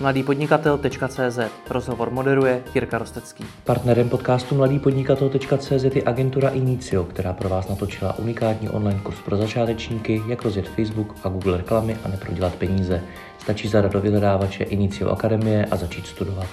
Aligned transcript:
mladýpodnikatel.cz 0.00 1.38
Rozhovor 1.70 2.10
moderuje 2.10 2.62
Jirka 2.74 2.98
Rostecký. 2.98 3.44
Partnerem 3.64 4.08
podcastu 4.08 4.54
mladýpodnikatel.cz 4.54 5.84
je 5.94 6.02
agentura 6.06 6.48
Inicio, 6.48 7.04
která 7.04 7.32
pro 7.32 7.48
vás 7.48 7.68
natočila 7.68 8.18
unikátní 8.18 8.68
online 8.68 9.00
kurz 9.02 9.20
pro 9.20 9.36
začátečníky, 9.36 10.22
jak 10.28 10.42
rozjet 10.42 10.68
Facebook 10.68 11.14
a 11.24 11.28
Google 11.28 11.56
reklamy 11.56 11.96
a 12.04 12.08
neprodělat 12.08 12.54
peníze. 12.54 13.02
Stačí 13.38 13.68
zadat 13.68 13.92
do 13.92 14.00
vyhledávače 14.00 14.64
Inicio 14.64 15.10
Akademie 15.10 15.66
a 15.70 15.76
začít 15.76 16.06
studovat. 16.06 16.46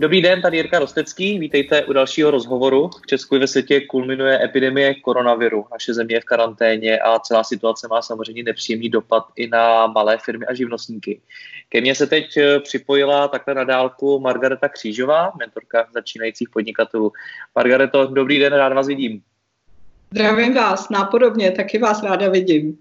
Dobrý 0.00 0.22
den, 0.22 0.42
tady 0.42 0.56
Jirka 0.56 0.78
Rostecký, 0.78 1.38
vítejte 1.38 1.84
u 1.84 1.92
dalšího 1.92 2.30
rozhovoru. 2.30 2.90
V 3.02 3.06
Česku 3.06 3.36
i 3.36 3.38
ve 3.38 3.46
světě 3.46 3.80
kulminuje 3.80 4.44
epidemie 4.44 4.94
koronaviru. 4.94 5.66
Naše 5.72 5.94
země 5.94 6.14
je 6.16 6.20
v 6.20 6.24
karanténě 6.24 6.98
a 6.98 7.18
celá 7.18 7.44
situace 7.44 7.88
má 7.88 8.02
samozřejmě 8.02 8.42
nepříjemný 8.42 8.88
dopad 8.88 9.24
i 9.36 9.48
na 9.48 9.86
malé 9.86 10.18
firmy 10.18 10.46
a 10.46 10.54
živnostníky. 10.54 11.20
Ke 11.68 11.80
mně 11.80 11.94
se 11.94 12.06
teď 12.06 12.36
eh, 12.36 12.60
připojila 12.60 13.28
takhle 13.28 13.54
na 13.54 13.64
dálku 13.64 14.20
Margareta 14.20 14.68
Křížová, 14.68 15.32
mentorka 15.38 15.86
začínajících 15.94 16.50
podnikatelů. 16.50 17.12
Margareto, 17.54 18.06
dobrý 18.06 18.38
den, 18.38 18.52
rád 18.52 18.72
vás 18.72 18.86
vidím. 18.86 19.22
Zdravím 20.10 20.54
vás, 20.54 20.88
nápodobně, 20.88 21.50
taky 21.50 21.78
vás 21.78 22.02
ráda 22.02 22.28
vidím. 22.28 22.78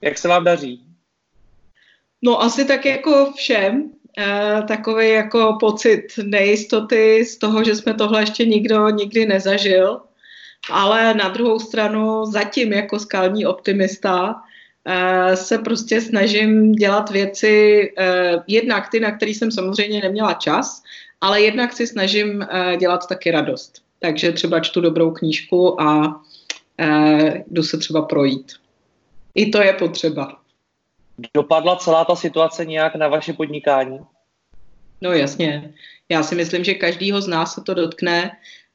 Jak 0.00 0.18
se 0.18 0.28
vám 0.28 0.44
daří? 0.44 0.84
No 2.22 2.42
asi 2.42 2.64
tak 2.64 2.86
jako 2.86 3.32
všem, 3.36 3.90
takový 4.68 5.10
jako 5.10 5.56
pocit 5.60 6.06
nejistoty 6.22 7.24
z 7.24 7.36
toho, 7.36 7.64
že 7.64 7.76
jsme 7.76 7.94
tohle 7.94 8.22
ještě 8.22 8.46
nikdo 8.46 8.88
nikdy 8.88 9.26
nezažil, 9.26 10.00
ale 10.70 11.14
na 11.14 11.28
druhou 11.28 11.58
stranu 11.58 12.24
zatím 12.24 12.72
jako 12.72 12.98
skalní 12.98 13.46
optimista 13.46 14.34
e, 14.84 15.36
se 15.36 15.58
prostě 15.58 16.00
snažím 16.00 16.72
dělat 16.72 17.10
věci, 17.10 17.82
e, 17.98 18.12
jednak 18.46 18.90
ty, 18.90 19.00
na 19.00 19.16
které 19.16 19.30
jsem 19.30 19.50
samozřejmě 19.50 20.00
neměla 20.00 20.34
čas, 20.34 20.82
ale 21.20 21.42
jednak 21.42 21.72
si 21.72 21.86
snažím 21.86 22.46
dělat 22.78 23.08
taky 23.08 23.30
radost. 23.30 23.82
Takže 23.98 24.32
třeba 24.32 24.60
čtu 24.60 24.80
dobrou 24.80 25.10
knížku 25.10 25.80
a 25.80 26.20
jdu 27.46 27.62
se 27.62 27.78
třeba 27.78 28.02
projít. 28.02 28.52
I 29.34 29.50
to 29.50 29.62
je 29.62 29.72
potřeba. 29.72 30.39
Dopadla 31.34 31.76
celá 31.76 32.04
ta 32.04 32.16
situace 32.16 32.64
nějak 32.64 32.94
na 32.94 33.08
vaše 33.08 33.32
podnikání? 33.32 34.00
No 35.00 35.12
jasně. 35.12 35.74
Já 36.08 36.22
si 36.22 36.34
myslím, 36.34 36.64
že 36.64 36.74
každýho 36.74 37.20
z 37.20 37.28
nás 37.28 37.54
se 37.54 37.60
to 37.60 37.74
dotkne. 37.74 38.30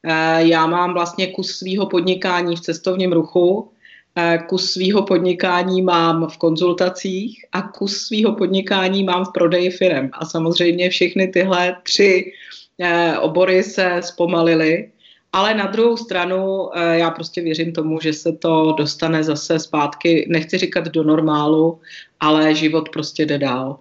Eh, 0.06 0.46
já 0.46 0.66
mám 0.66 0.94
vlastně 0.94 1.26
kus 1.26 1.58
svého 1.58 1.86
podnikání 1.86 2.56
v 2.56 2.60
cestovním 2.60 3.12
ruchu, 3.12 3.72
eh, 4.16 4.38
kus 4.48 4.72
svého 4.72 5.02
podnikání 5.02 5.82
mám 5.82 6.28
v 6.28 6.36
konzultacích 6.36 7.44
a 7.52 7.62
kus 7.62 7.96
svého 7.96 8.34
podnikání 8.34 9.04
mám 9.04 9.24
v 9.24 9.32
prodeji 9.32 9.70
firem. 9.70 10.10
A 10.12 10.26
samozřejmě 10.26 10.90
všechny 10.90 11.28
tyhle 11.28 11.76
tři 11.82 12.32
eh, 12.78 13.18
obory 13.18 13.62
se 13.62 14.00
zpomalily. 14.04 14.90
Ale 15.36 15.54
na 15.54 15.66
druhou 15.66 15.96
stranu 15.96 16.70
já 16.92 17.10
prostě 17.10 17.40
věřím 17.40 17.72
tomu, 17.72 18.00
že 18.00 18.12
se 18.12 18.32
to 18.32 18.72
dostane 18.72 19.24
zase 19.24 19.58
zpátky, 19.58 20.26
nechci 20.30 20.58
říkat 20.58 20.84
do 20.84 21.02
normálu, 21.02 21.80
ale 22.20 22.54
život 22.54 22.88
prostě 22.88 23.26
jde 23.26 23.38
dál. 23.38 23.78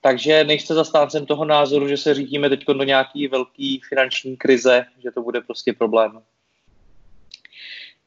Takže 0.00 0.44
nejste 0.44 0.74
zastáncem 0.74 1.26
toho 1.26 1.44
názoru, 1.44 1.88
že 1.88 1.96
se 1.96 2.14
řídíme 2.14 2.48
teď 2.48 2.64
do 2.66 2.84
nějaký 2.84 3.28
velký 3.28 3.80
finanční 3.88 4.36
krize, 4.36 4.84
že 5.02 5.10
to 5.10 5.22
bude 5.22 5.40
prostě 5.40 5.72
problém? 5.72 6.20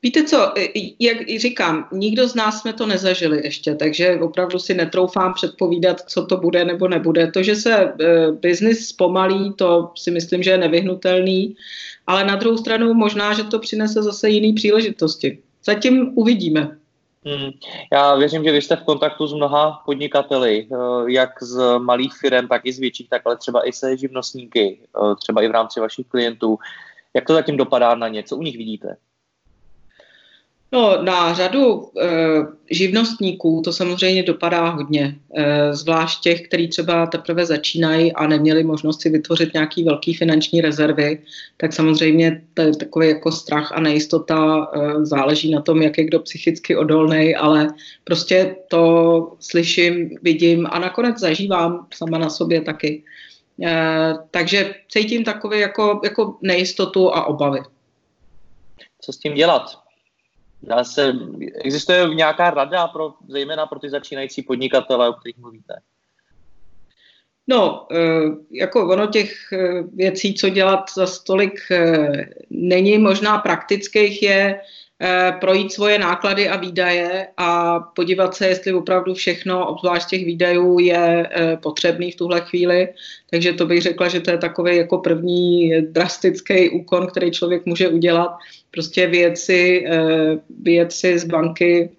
Víte 0.04 0.24
co, 0.24 0.54
jak 1.00 1.18
říkám, 1.40 1.88
nikdo 1.92 2.28
z 2.28 2.36
nás 2.36 2.62
jsme 2.62 2.74
to 2.74 2.86
nezažili 2.86 3.42
ještě, 3.44 3.76
takže 3.76 4.20
opravdu 4.22 4.60
si 4.60 4.74
netroufám 4.74 5.34
předpovídat, 5.34 6.02
co 6.02 6.26
to 6.26 6.38
bude 6.38 6.66
nebo 6.66 6.88
nebude. 6.88 7.32
To, 7.32 7.44
že 7.44 7.56
se 7.56 7.74
e, 7.74 7.94
biznis 8.32 8.88
zpomalí, 8.88 9.54
to 9.54 9.92
si 9.96 10.12
myslím, 10.12 10.44
že 10.44 10.52
je 10.52 10.58
nevyhnutelný, 10.58 11.56
ale 12.08 12.26
na 12.26 12.36
druhou 12.36 12.58
stranu 12.58 12.94
možná, 12.94 13.34
že 13.34 13.44
to 13.44 13.60
přinese 13.60 14.04
zase 14.04 14.30
jiný 14.30 14.54
příležitosti. 14.54 15.40
Zatím 15.66 16.12
uvidíme. 16.16 16.78
Hmm. 17.26 17.52
Já 17.94 18.16
věřím, 18.16 18.44
že 18.44 18.52
vy 18.52 18.62
jste 18.62 18.76
v 18.76 18.84
kontaktu 18.84 19.28
s 19.28 19.34
mnoha 19.34 19.82
podnikateli, 19.86 20.68
eh, 20.72 20.76
jak 21.12 21.44
z 21.44 21.80
malých 21.80 22.14
firm, 22.14 22.48
tak 22.48 22.62
i 22.66 22.74
z 22.74 22.80
větších, 22.80 23.10
tak 23.10 23.22
ale 23.26 23.38
třeba 23.38 23.68
i 23.68 23.74
se 23.74 23.98
živnostníky, 23.98 24.80
eh, 24.82 25.16
třeba 25.16 25.42
i 25.42 25.48
v 25.48 25.52
rámci 25.52 25.80
vašich 25.80 26.08
klientů. 26.08 26.58
Jak 27.14 27.26
to 27.26 27.34
zatím 27.34 27.58
dopadá 27.58 27.96
na 27.96 28.08
ně? 28.08 28.24
Co 28.24 28.38
u 28.38 28.42
nich 28.42 28.58
vidíte? 28.58 28.98
No, 30.74 31.04
na 31.04 31.34
řadu 31.34 31.92
e, 32.02 32.08
živnostníků 32.70 33.62
to 33.66 33.74
samozřejmě 33.74 34.24
dopadá 34.24 34.70
hodně, 34.70 35.16
e, 35.36 35.74
zvlášť 35.74 36.24
těch, 36.24 36.42
kteří 36.42 36.68
třeba 36.68 37.06
teprve 37.06 37.46
začínají 37.46 38.14
a 38.14 38.28
neměli 38.28 38.64
možnost 38.64 39.02
si 39.02 39.10
vytvořit 39.10 39.54
nějaký 39.54 39.84
velký 39.84 40.14
finanční 40.14 40.62
rezervy, 40.62 41.22
tak 41.58 41.74
samozřejmě 41.74 42.42
je 42.60 42.76
takový 42.76 43.08
jako 43.08 43.32
strach 43.32 43.72
a 43.72 43.80
nejistota 43.80 44.68
e, 44.74 45.06
záleží 45.06 45.52
na 45.52 45.62
tom, 45.62 45.82
jak 45.82 45.98
je 45.98 46.04
kdo 46.04 46.20
psychicky 46.20 46.76
odolný, 46.76 47.36
ale 47.36 47.68
prostě 48.04 48.56
to 48.68 49.36
slyším, 49.40 50.18
vidím 50.22 50.68
a 50.72 50.80
nakonec 50.80 51.20
zažívám 51.20 51.88
sama 51.94 52.18
na 52.18 52.30
sobě 52.30 52.62
taky. 52.62 53.04
E, 53.64 54.14
takže 54.32 54.76
cítím 54.92 55.24
takové 55.24 55.60
jako, 55.60 56.02
jako 56.04 56.38
nejistotu 56.42 57.16
a 57.16 57.26
obavy. 57.26 57.60
Co 59.02 59.14
s 59.14 59.18
tím 59.18 59.34
dělat? 59.34 59.81
Dá 60.64 60.84
se, 60.84 61.14
existuje 61.56 62.16
nějaká 62.16 62.50
rada, 62.50 62.88
pro, 62.88 63.14
zejména 63.28 63.66
pro 63.66 63.80
ty 63.80 63.90
začínající 63.90 64.42
podnikatele, 64.42 65.10
o 65.10 65.14
kterých 65.14 65.38
mluvíte? 65.38 65.74
No, 67.48 67.88
eh, 67.92 68.22
jako 68.52 68.90
ono 68.90 69.08
těch 69.08 69.54
eh, 69.54 69.84
věcí, 69.94 70.34
co 70.34 70.50
dělat 70.50 70.86
za 70.96 71.08
stolik 71.08 71.72
eh, 71.72 72.30
není 72.50 72.98
možná 72.98 73.38
praktických, 73.38 74.24
je 74.24 74.62
projít 75.40 75.74
svoje 75.74 76.00
náklady 76.00 76.50
a 76.50 76.58
výdaje 76.58 77.28
a 77.38 77.80
podívat 77.80 78.36
se, 78.36 78.48
jestli 78.48 78.74
opravdu 78.74 79.14
všechno, 79.14 79.68
obzvlášť 79.68 80.10
těch 80.10 80.26
výdajů, 80.26 80.80
je 80.80 81.30
eh, 81.32 81.58
potřebný 81.58 82.12
v 82.12 82.16
tuhle 82.16 82.42
chvíli. 82.42 82.88
Takže 83.30 83.54
to 83.54 83.66
bych 83.66 83.82
řekla, 83.82 84.08
že 84.08 84.20
to 84.20 84.32
je 84.32 84.38
takový 84.38 84.78
jako 84.78 84.98
první 84.98 85.82
drastický 85.82 86.70
úkon, 86.70 87.08
který 87.08 87.32
člověk 87.32 87.66
může 87.66 87.90
udělat. 87.90 88.32
Prostě 88.72 89.08
věci, 89.08 89.86
eh, 89.88 90.38
věci 90.62 91.20
z 91.20 91.26
banky, 91.26 91.90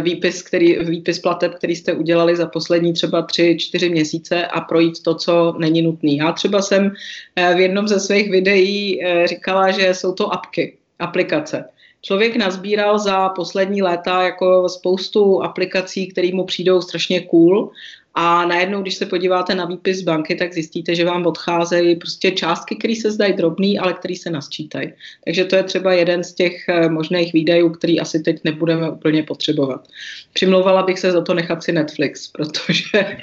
výpis, 0.00 0.42
který, 0.42 0.78
výpis 0.78 1.18
plateb, 1.18 1.54
který 1.54 1.76
jste 1.76 1.92
udělali 1.92 2.36
za 2.36 2.46
poslední 2.46 2.92
třeba 2.92 3.22
tři, 3.22 3.56
čtyři 3.60 3.90
měsíce 3.90 4.46
a 4.46 4.60
projít 4.60 5.02
to, 5.02 5.14
co 5.14 5.54
není 5.58 5.82
nutné. 5.82 6.10
Já 6.12 6.32
třeba 6.32 6.62
jsem 6.62 6.92
v 7.36 7.60
jednom 7.60 7.88
ze 7.88 8.00
svých 8.00 8.30
videí 8.30 9.00
říkala, 9.24 9.70
že 9.70 9.94
jsou 9.94 10.12
to 10.12 10.32
apky, 10.32 10.76
aplikace 10.98 11.64
člověk 12.04 12.36
nazbíral 12.36 12.98
za 12.98 13.28
poslední 13.28 13.82
léta 13.82 14.22
jako 14.22 14.68
spoustu 14.68 15.42
aplikací, 15.42 16.06
které 16.06 16.30
mu 16.32 16.44
přijdou 16.44 16.80
strašně 16.80 17.20
cool 17.20 17.72
a 18.14 18.46
najednou, 18.46 18.82
když 18.82 18.94
se 18.94 19.06
podíváte 19.06 19.54
na 19.54 19.64
výpis 19.64 20.02
banky, 20.02 20.34
tak 20.34 20.52
zjistíte, 20.52 20.94
že 20.94 21.04
vám 21.04 21.26
odcházejí 21.26 21.96
prostě 21.96 22.30
částky, 22.30 22.76
které 22.76 22.94
se 22.96 23.10
zdají 23.10 23.32
drobný, 23.32 23.78
ale 23.78 23.92
které 23.92 24.16
se 24.16 24.30
nasčítají. 24.30 24.92
Takže 25.24 25.44
to 25.44 25.56
je 25.56 25.62
třeba 25.62 25.92
jeden 25.92 26.24
z 26.24 26.34
těch 26.34 26.68
eh, 26.68 26.88
možných 26.88 27.32
výdajů, 27.32 27.70
který 27.70 28.00
asi 28.00 28.20
teď 28.20 28.40
nebudeme 28.44 28.90
úplně 28.90 29.22
potřebovat. 29.22 29.88
Přimlouvala 30.32 30.82
bych 30.82 30.98
se 30.98 31.12
za 31.12 31.20
to 31.20 31.34
nechat 31.34 31.62
si 31.62 31.72
Netflix, 31.72 32.28
protože 32.32 33.18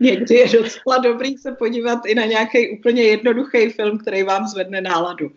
někdy 0.00 0.34
je 0.34 0.48
docela 0.48 0.98
dobrý 0.98 1.36
se 1.36 1.52
podívat 1.52 2.06
i 2.06 2.14
na 2.14 2.24
nějaký 2.24 2.78
úplně 2.78 3.02
jednoduchý 3.02 3.70
film, 3.70 3.98
který 3.98 4.22
vám 4.22 4.46
zvedne 4.48 4.80
náladu 4.80 5.30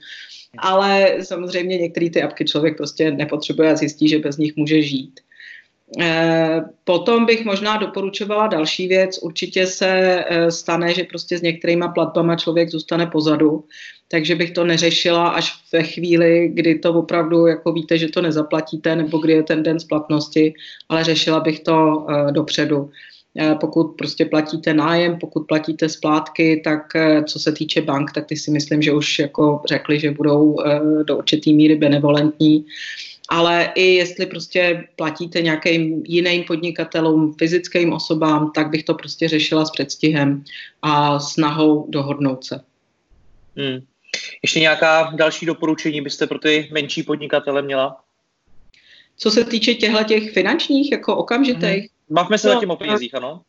ale 0.57 1.17
samozřejmě 1.23 1.77
některé 1.77 2.09
ty 2.09 2.23
apky 2.23 2.45
člověk 2.45 2.77
prostě 2.77 3.11
nepotřebuje 3.11 3.71
a 3.71 3.75
zjistí, 3.75 4.09
že 4.09 4.19
bez 4.19 4.37
nich 4.37 4.55
může 4.55 4.81
žít. 4.81 5.19
Eh, 5.99 6.61
potom 6.83 7.25
bych 7.25 7.45
možná 7.45 7.77
doporučovala 7.77 8.47
další 8.47 8.87
věc. 8.87 9.17
Určitě 9.17 9.67
se 9.67 10.23
eh, 10.27 10.51
stane, 10.51 10.93
že 10.93 11.03
prostě 11.03 11.37
s 11.37 11.41
některýma 11.41 11.87
platbama 11.87 12.35
člověk 12.35 12.69
zůstane 12.69 13.07
pozadu, 13.07 13.65
takže 14.07 14.35
bych 14.35 14.51
to 14.51 14.63
neřešila 14.63 15.29
až 15.29 15.53
ve 15.73 15.83
chvíli, 15.83 16.49
kdy 16.53 16.79
to 16.79 16.93
opravdu 16.93 17.47
jako 17.47 17.73
víte, 17.73 17.97
že 17.97 18.07
to 18.07 18.21
nezaplatíte 18.21 18.95
nebo 18.95 19.17
kdy 19.17 19.33
je 19.33 19.43
ten 19.43 19.63
den 19.63 19.79
splatnosti, 19.79 20.53
ale 20.89 21.03
řešila 21.03 21.39
bych 21.39 21.59
to 21.59 22.05
eh, 22.09 22.31
dopředu. 22.31 22.89
Eh, 23.39 23.55
pokud 23.55 23.83
prostě 23.83 24.25
platíte 24.25 24.73
nájem, 24.73 25.19
pokud 25.19 25.47
platíte 25.47 25.89
splátky, 25.89 26.61
tak 26.63 26.95
eh, 26.95 27.23
co 27.23 27.39
se 27.39 27.51
týče 27.51 27.81
bank, 27.81 28.11
tak 28.11 28.25
ty 28.25 28.35
si 28.37 28.51
myslím, 28.51 28.81
že 28.81 28.93
už 28.93 29.19
jako 29.19 29.61
řekli, 29.67 29.99
že 29.99 30.11
budou 30.11 30.55
eh, 30.61 31.03
do 31.03 31.17
určitý 31.17 31.53
míry 31.53 31.75
benevolentní. 31.75 32.65
Ale 33.29 33.71
i 33.75 33.95
jestli 33.95 34.25
prostě 34.25 34.87
platíte 34.95 35.41
nějakým 35.41 36.03
jiným 36.07 36.43
podnikatelům, 36.43 37.35
fyzickým 37.39 37.93
osobám, 37.93 38.51
tak 38.55 38.69
bych 38.69 38.83
to 38.83 38.93
prostě 38.93 39.27
řešila 39.27 39.65
s 39.65 39.71
předstihem 39.71 40.43
a 40.81 41.19
snahou 41.19 41.85
dohodnout 41.89 42.45
se. 42.45 42.61
Hmm. 43.57 43.79
Ještě 44.43 44.59
nějaká 44.59 45.11
další 45.15 45.45
doporučení 45.45 46.01
byste 46.01 46.27
pro 46.27 46.39
ty 46.39 46.69
menší 46.71 47.03
podnikatele 47.03 47.61
měla? 47.61 47.97
Co 49.17 49.31
se 49.31 49.45
týče 49.45 49.73
těchto 49.73 50.03
těch 50.03 50.31
finančních, 50.31 50.91
jako 50.91 51.15
okamžitých, 51.15 51.79
hmm 51.79 51.90
Bavme 52.11 52.37
se 52.37 52.47
no, 52.47 52.53
zatím 52.53 52.71
o 52.71 52.75
penězích, 52.75 53.15
ano? 53.15 53.41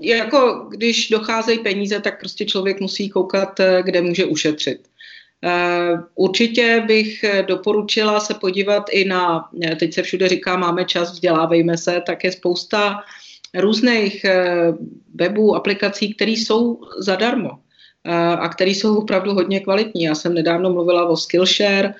jako 0.00 0.68
když 0.70 1.08
docházejí 1.08 1.58
peníze, 1.58 2.00
tak 2.00 2.20
prostě 2.20 2.44
člověk 2.44 2.80
musí 2.80 3.08
koukat, 3.08 3.60
eh, 3.60 3.82
kde 3.82 4.02
může 4.02 4.24
ušetřit. 4.24 4.88
Eh, 5.44 5.92
určitě 6.14 6.84
bych 6.86 7.24
doporučila 7.46 8.20
se 8.20 8.34
podívat 8.34 8.84
i 8.92 9.04
na, 9.04 9.48
teď 9.78 9.94
se 9.94 10.02
všude 10.02 10.28
říká, 10.28 10.56
máme 10.56 10.84
čas, 10.84 11.12
vzdělávejme 11.12 11.78
se, 11.78 12.02
tak 12.06 12.24
je 12.24 12.32
spousta 12.32 13.00
různých 13.54 14.26
webů, 15.14 15.56
aplikací, 15.56 16.14
které 16.14 16.30
jsou 16.30 16.80
zadarmo 16.98 17.50
a 18.38 18.48
které 18.48 18.70
jsou 18.70 18.98
opravdu 18.98 19.34
hodně 19.34 19.60
kvalitní. 19.60 20.02
Já 20.02 20.14
jsem 20.14 20.34
nedávno 20.34 20.72
mluvila 20.72 21.06
o 21.06 21.16
Skillshare, 21.16 21.94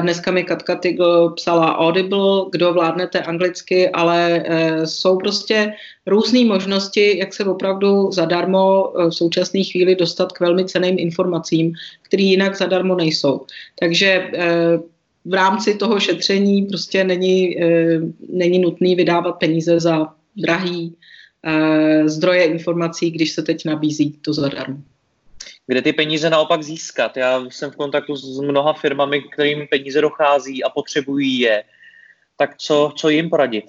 dneska 0.00 0.30
mi 0.30 0.44
Katka 0.44 0.76
Tigl 0.76 1.30
psala 1.30 1.78
Audible, 1.78 2.44
kdo 2.52 2.72
vládnete 2.72 3.20
anglicky, 3.20 3.90
ale 3.90 4.42
e, 4.46 4.86
jsou 4.86 5.18
prostě 5.18 5.72
různé 6.06 6.44
možnosti, 6.44 7.18
jak 7.18 7.34
se 7.34 7.44
opravdu 7.44 8.12
zadarmo 8.12 8.92
e, 8.98 9.10
v 9.10 9.14
současné 9.14 9.64
chvíli 9.64 9.94
dostat 9.94 10.32
k 10.32 10.40
velmi 10.40 10.64
ceným 10.64 10.98
informacím, 10.98 11.72
které 12.02 12.22
jinak 12.22 12.56
zadarmo 12.56 12.94
nejsou. 12.94 13.40
Takže 13.80 14.06
e, 14.06 14.30
v 15.24 15.34
rámci 15.34 15.74
toho 15.74 16.00
šetření 16.00 16.62
prostě 16.62 17.04
není, 17.04 17.56
není 18.32 18.58
nutný 18.58 18.94
vydávat 18.94 19.32
peníze 19.32 19.80
za 19.80 20.06
drahý 20.36 20.94
zdroje 22.04 22.44
informací, 22.44 23.10
když 23.10 23.32
se 23.32 23.42
teď 23.42 23.64
nabízí 23.64 24.18
to 24.22 24.32
zadarmo 24.32 24.78
kde 25.66 25.82
ty 25.82 25.92
peníze 25.92 26.30
naopak 26.30 26.62
získat. 26.62 27.16
Já 27.16 27.44
jsem 27.44 27.70
v 27.70 27.76
kontaktu 27.76 28.16
s 28.16 28.40
mnoha 28.40 28.72
firmami, 28.72 29.22
kterým 29.22 29.66
peníze 29.68 30.00
dochází 30.00 30.64
a 30.64 30.68
potřebují 30.68 31.38
je. 31.38 31.64
Tak 32.36 32.56
co, 32.56 32.92
co 32.96 33.08
jim 33.08 33.30
poradit? 33.30 33.64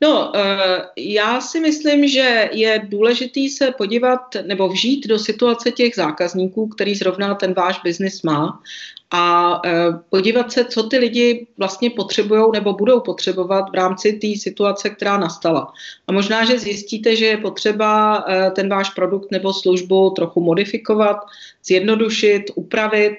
No, 0.00 0.32
eh, 0.36 0.82
já 0.96 1.40
si 1.40 1.60
myslím, 1.60 2.08
že 2.08 2.50
je 2.52 2.82
důležitý 2.88 3.48
se 3.48 3.72
podívat 3.78 4.20
nebo 4.46 4.68
vžít 4.68 5.06
do 5.06 5.18
situace 5.18 5.70
těch 5.70 5.94
zákazníků, 5.94 6.68
který 6.68 6.94
zrovna 6.94 7.34
ten 7.34 7.54
váš 7.54 7.80
biznis 7.84 8.22
má 8.22 8.60
a 9.10 9.60
e, 9.64 9.72
podívat 10.10 10.52
se, 10.52 10.64
co 10.64 10.82
ty 10.82 10.98
lidi 10.98 11.46
vlastně 11.58 11.90
potřebují 11.90 12.44
nebo 12.52 12.72
budou 12.72 13.00
potřebovat 13.00 13.70
v 13.70 13.74
rámci 13.74 14.12
té 14.12 14.40
situace, 14.40 14.90
která 14.90 15.18
nastala. 15.18 15.72
A 16.06 16.12
možná, 16.12 16.44
že 16.44 16.58
zjistíte, 16.58 17.16
že 17.16 17.26
je 17.26 17.36
potřeba 17.36 18.24
e, 18.28 18.50
ten 18.50 18.68
váš 18.68 18.90
produkt 18.90 19.30
nebo 19.30 19.52
službu 19.52 20.10
trochu 20.10 20.40
modifikovat, 20.40 21.16
zjednodušit, 21.64 22.42
upravit, 22.54 23.12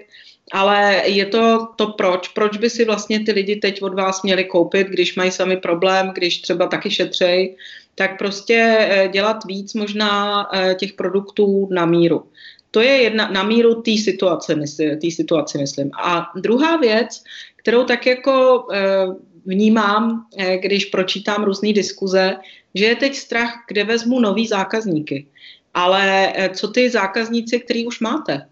ale 0.51 1.01
je 1.05 1.25
to 1.25 1.67
to 1.75 1.87
proč. 1.87 2.27
Proč 2.27 2.57
by 2.57 2.69
si 2.69 2.85
vlastně 2.85 3.19
ty 3.19 3.31
lidi 3.31 3.55
teď 3.55 3.81
od 3.81 3.93
vás 3.93 4.23
měli 4.23 4.45
koupit, 4.45 4.87
když 4.87 5.15
mají 5.15 5.31
sami 5.31 5.57
problém, 5.57 6.11
když 6.15 6.41
třeba 6.41 6.67
taky 6.67 6.91
šetřej, 6.91 7.55
tak 7.95 8.17
prostě 8.17 8.77
e, 8.79 9.07
dělat 9.07 9.45
víc 9.45 9.73
možná 9.73 10.45
těch 10.79 10.93
produktů 10.93 11.67
na 11.71 11.85
míru. 11.85 12.23
To 12.71 12.81
je 12.81 13.01
jedna 13.01 13.31
na 13.31 13.43
míru 13.43 13.81
té 13.81 13.97
situace, 13.97 14.55
mysli, 14.55 15.11
situaci, 15.11 15.57
myslím. 15.57 15.91
A 16.03 16.31
druhá 16.35 16.77
věc, 16.77 17.23
kterou 17.55 17.83
tak 17.83 18.05
jako 18.05 18.67
e, 18.71 19.07
vnímám, 19.45 20.25
když 20.61 20.85
pročítám 20.85 21.43
různé 21.43 21.73
diskuze, 21.73 22.35
že 22.75 22.85
je 22.85 22.95
teď 22.95 23.15
strach, 23.15 23.53
kde 23.67 23.83
vezmu 23.83 24.19
nový 24.19 24.47
zákazníky. 24.47 25.27
Ale 25.73 26.33
co 26.53 26.67
ty 26.67 26.89
zákazníci, 26.89 27.59
který 27.59 27.87
už 27.87 27.99
máte? 27.99 28.47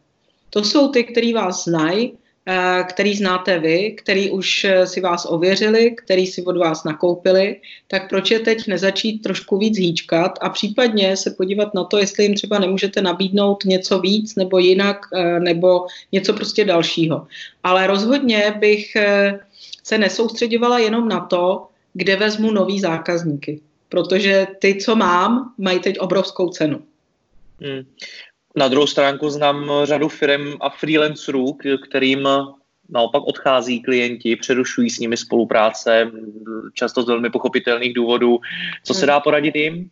To 0.55 0.63
jsou 0.63 0.87
ty, 0.87 1.03
který 1.03 1.33
vás 1.33 1.63
znají, 1.63 2.17
Eh, 2.47 2.83
který 2.89 3.15
znáte 3.15 3.59
vy, 3.59 3.91
který 3.91 4.31
už 4.31 4.63
eh, 4.63 4.87
si 4.87 5.01
vás 5.01 5.25
ověřili, 5.29 5.91
který 5.91 6.27
si 6.27 6.43
od 6.43 6.57
vás 6.57 6.83
nakoupili, 6.83 7.61
tak 7.87 8.09
proč 8.09 8.31
je 8.31 8.39
teď 8.39 8.67
nezačít 8.67 9.21
trošku 9.21 9.57
víc 9.57 9.77
hýčkat 9.77 10.39
a 10.41 10.49
případně 10.49 11.17
se 11.17 11.31
podívat 11.31 11.73
na 11.73 11.83
to, 11.83 11.97
jestli 11.97 12.23
jim 12.23 12.35
třeba 12.35 12.59
nemůžete 12.59 13.01
nabídnout 13.01 13.65
něco 13.65 13.99
víc 13.99 14.35
nebo 14.35 14.59
jinak, 14.59 14.97
eh, 15.13 15.39
nebo 15.39 15.85
něco 16.11 16.33
prostě 16.33 16.65
dalšího. 16.65 17.27
Ale 17.63 17.87
rozhodně 17.87 18.55
bych 18.59 18.97
se 19.83 19.97
nesoustředovala 19.97 20.79
jenom 20.79 21.09
na 21.09 21.19
to, 21.19 21.67
kde 21.93 22.15
vezmu 22.15 22.51
nový 22.51 22.79
zákazníky, 22.79 23.61
protože 23.89 24.47
ty, 24.59 24.75
co 24.75 24.95
mám, 24.95 25.53
mají 25.57 25.79
teď 25.79 25.99
obrovskou 25.99 26.49
cenu. 26.49 26.81
Hmm. 27.61 27.83
Na 28.57 28.67
druhou 28.67 28.87
stránku 28.87 29.29
znám 29.29 29.71
řadu 29.83 30.09
firm 30.09 30.53
a 30.61 30.69
freelancerů, 30.69 31.57
kterým 31.89 32.27
naopak 32.89 33.23
odchází 33.23 33.81
klienti, 33.81 34.35
přerušují 34.35 34.89
s 34.89 34.99
nimi 34.99 35.17
spolupráce, 35.17 36.11
často 36.73 37.01
z 37.01 37.07
velmi 37.07 37.29
pochopitelných 37.29 37.93
důvodů. 37.93 38.39
Co 38.83 38.93
se 38.93 39.05
dá 39.05 39.19
poradit 39.19 39.55
jim? 39.55 39.89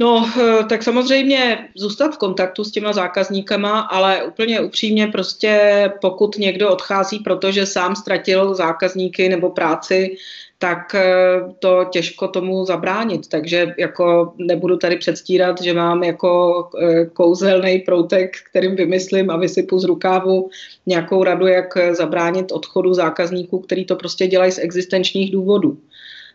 No, 0.00 0.30
tak 0.68 0.82
samozřejmě 0.82 1.68
zůstat 1.76 2.14
v 2.14 2.18
kontaktu 2.18 2.64
s 2.64 2.70
těma 2.70 2.92
zákazníkama, 2.92 3.80
ale 3.80 4.22
úplně 4.22 4.60
upřímně 4.60 5.06
prostě 5.06 5.92
pokud 6.00 6.38
někdo 6.38 6.72
odchází, 6.72 7.18
protože 7.18 7.66
sám 7.66 7.96
ztratil 7.96 8.54
zákazníky 8.54 9.28
nebo 9.28 9.50
práci, 9.50 10.16
tak 10.58 10.94
eh, 10.94 11.40
to 11.58 11.84
těžko 11.90 12.28
tomu 12.28 12.64
zabránit. 12.64 13.28
Takže 13.28 13.74
jako 13.78 14.32
nebudu 14.38 14.76
tady 14.76 14.96
předstírat, 14.96 15.62
že 15.62 15.74
mám 15.74 16.04
jako 16.04 16.64
eh, 16.82 17.06
kouzelný 17.06 17.78
proutek, 17.78 18.36
kterým 18.50 18.76
vymyslím 18.76 19.30
a 19.30 19.36
vysypu 19.36 19.78
z 19.78 19.84
rukávu 19.84 20.50
nějakou 20.86 21.24
radu, 21.24 21.46
jak 21.46 21.78
zabránit 21.92 22.52
odchodu 22.52 22.94
zákazníků, 22.94 23.58
který 23.58 23.84
to 23.84 23.96
prostě 23.96 24.26
dělají 24.26 24.52
z 24.52 24.58
existenčních 24.58 25.32
důvodů. 25.32 25.78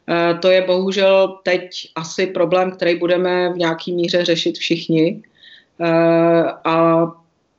Eh, 0.09 0.37
to 0.41 0.49
je 0.49 0.61
bohužel 0.61 1.39
teď 1.43 1.69
asi 1.95 2.27
problém, 2.27 2.71
který 2.71 2.99
budeme 2.99 3.53
v 3.53 3.57
nějaký 3.57 3.93
míře 3.93 4.25
řešit 4.25 4.57
všichni. 4.57 5.23
A 6.65 7.05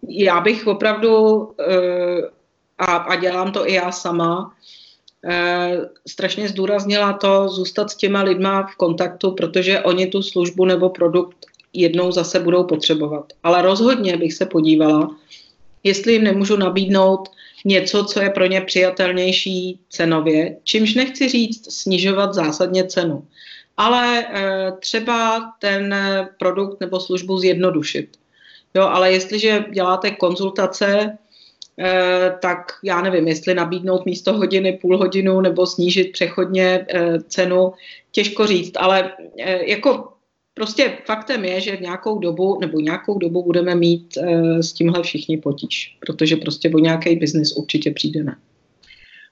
já 0.08 0.40
bych 0.40 0.66
opravdu, 0.66 1.50
a, 2.78 2.96
a 2.96 3.16
dělám 3.16 3.52
to 3.52 3.68
i 3.68 3.74
já 3.74 3.92
sama, 3.92 4.54
Eh, 5.26 5.88
strašně 6.08 6.48
zdůraznila 6.48 7.12
to 7.12 7.48
zůstat 7.48 7.90
s 7.90 7.96
těma 7.96 8.22
lidma 8.22 8.66
v 8.66 8.76
kontaktu, 8.76 9.30
protože 9.30 9.80
oni 9.80 10.06
tu 10.06 10.22
službu 10.22 10.64
nebo 10.64 10.90
produkt 10.90 11.46
jednou 11.72 12.12
zase 12.12 12.40
budou 12.40 12.64
potřebovat. 12.64 13.32
Ale 13.42 13.62
rozhodně 13.62 14.16
bych 14.16 14.32
se 14.32 14.46
podívala, 14.46 15.16
jestli 15.84 16.12
jim 16.12 16.24
nemůžu 16.24 16.56
nabídnout 16.56 17.28
něco, 17.64 18.04
co 18.04 18.20
je 18.20 18.30
pro 18.30 18.46
ně 18.46 18.60
přijatelnější 18.60 19.80
cenově, 19.88 20.56
čímž 20.64 20.94
nechci 20.94 21.28
říct 21.28 21.72
snižovat 21.72 22.34
zásadně 22.34 22.84
cenu, 22.84 23.26
ale 23.76 24.20
e, 24.20 24.72
třeba 24.80 25.50
ten 25.60 25.94
produkt 26.38 26.80
nebo 26.80 27.00
službu 27.00 27.38
zjednodušit. 27.38 28.08
Jo, 28.74 28.82
ale 28.82 29.12
jestliže 29.12 29.64
děláte 29.72 30.10
konzultace 30.10 31.18
Eh, 31.78 32.36
tak 32.42 32.72
já 32.82 33.00
nevím, 33.00 33.28
jestli 33.28 33.54
nabídnout 33.54 34.06
místo 34.06 34.32
hodiny 34.32 34.72
půl 34.72 34.98
hodinu 34.98 35.40
nebo 35.40 35.66
snížit 35.66 36.12
přechodně 36.12 36.86
eh, 36.88 37.20
cenu, 37.20 37.72
těžko 38.12 38.46
říct, 38.46 38.72
ale 38.76 39.12
eh, 39.38 39.70
jako 39.70 40.12
prostě 40.54 40.98
faktem 41.06 41.44
je, 41.44 41.60
že 41.60 41.76
v 41.76 41.80
nějakou 41.80 42.18
dobu 42.18 42.58
nebo 42.60 42.80
nějakou 42.80 43.18
dobu 43.18 43.42
budeme 43.42 43.74
mít 43.74 44.18
s 44.60 44.72
tímhle 44.72 45.02
všichni 45.02 45.36
potíž, 45.38 45.98
protože 46.06 46.36
prostě 46.36 46.70
o 46.74 46.78
nějaký 46.78 47.16
biznis 47.16 47.56
určitě 47.56 47.90
přijdeme. 47.90 48.36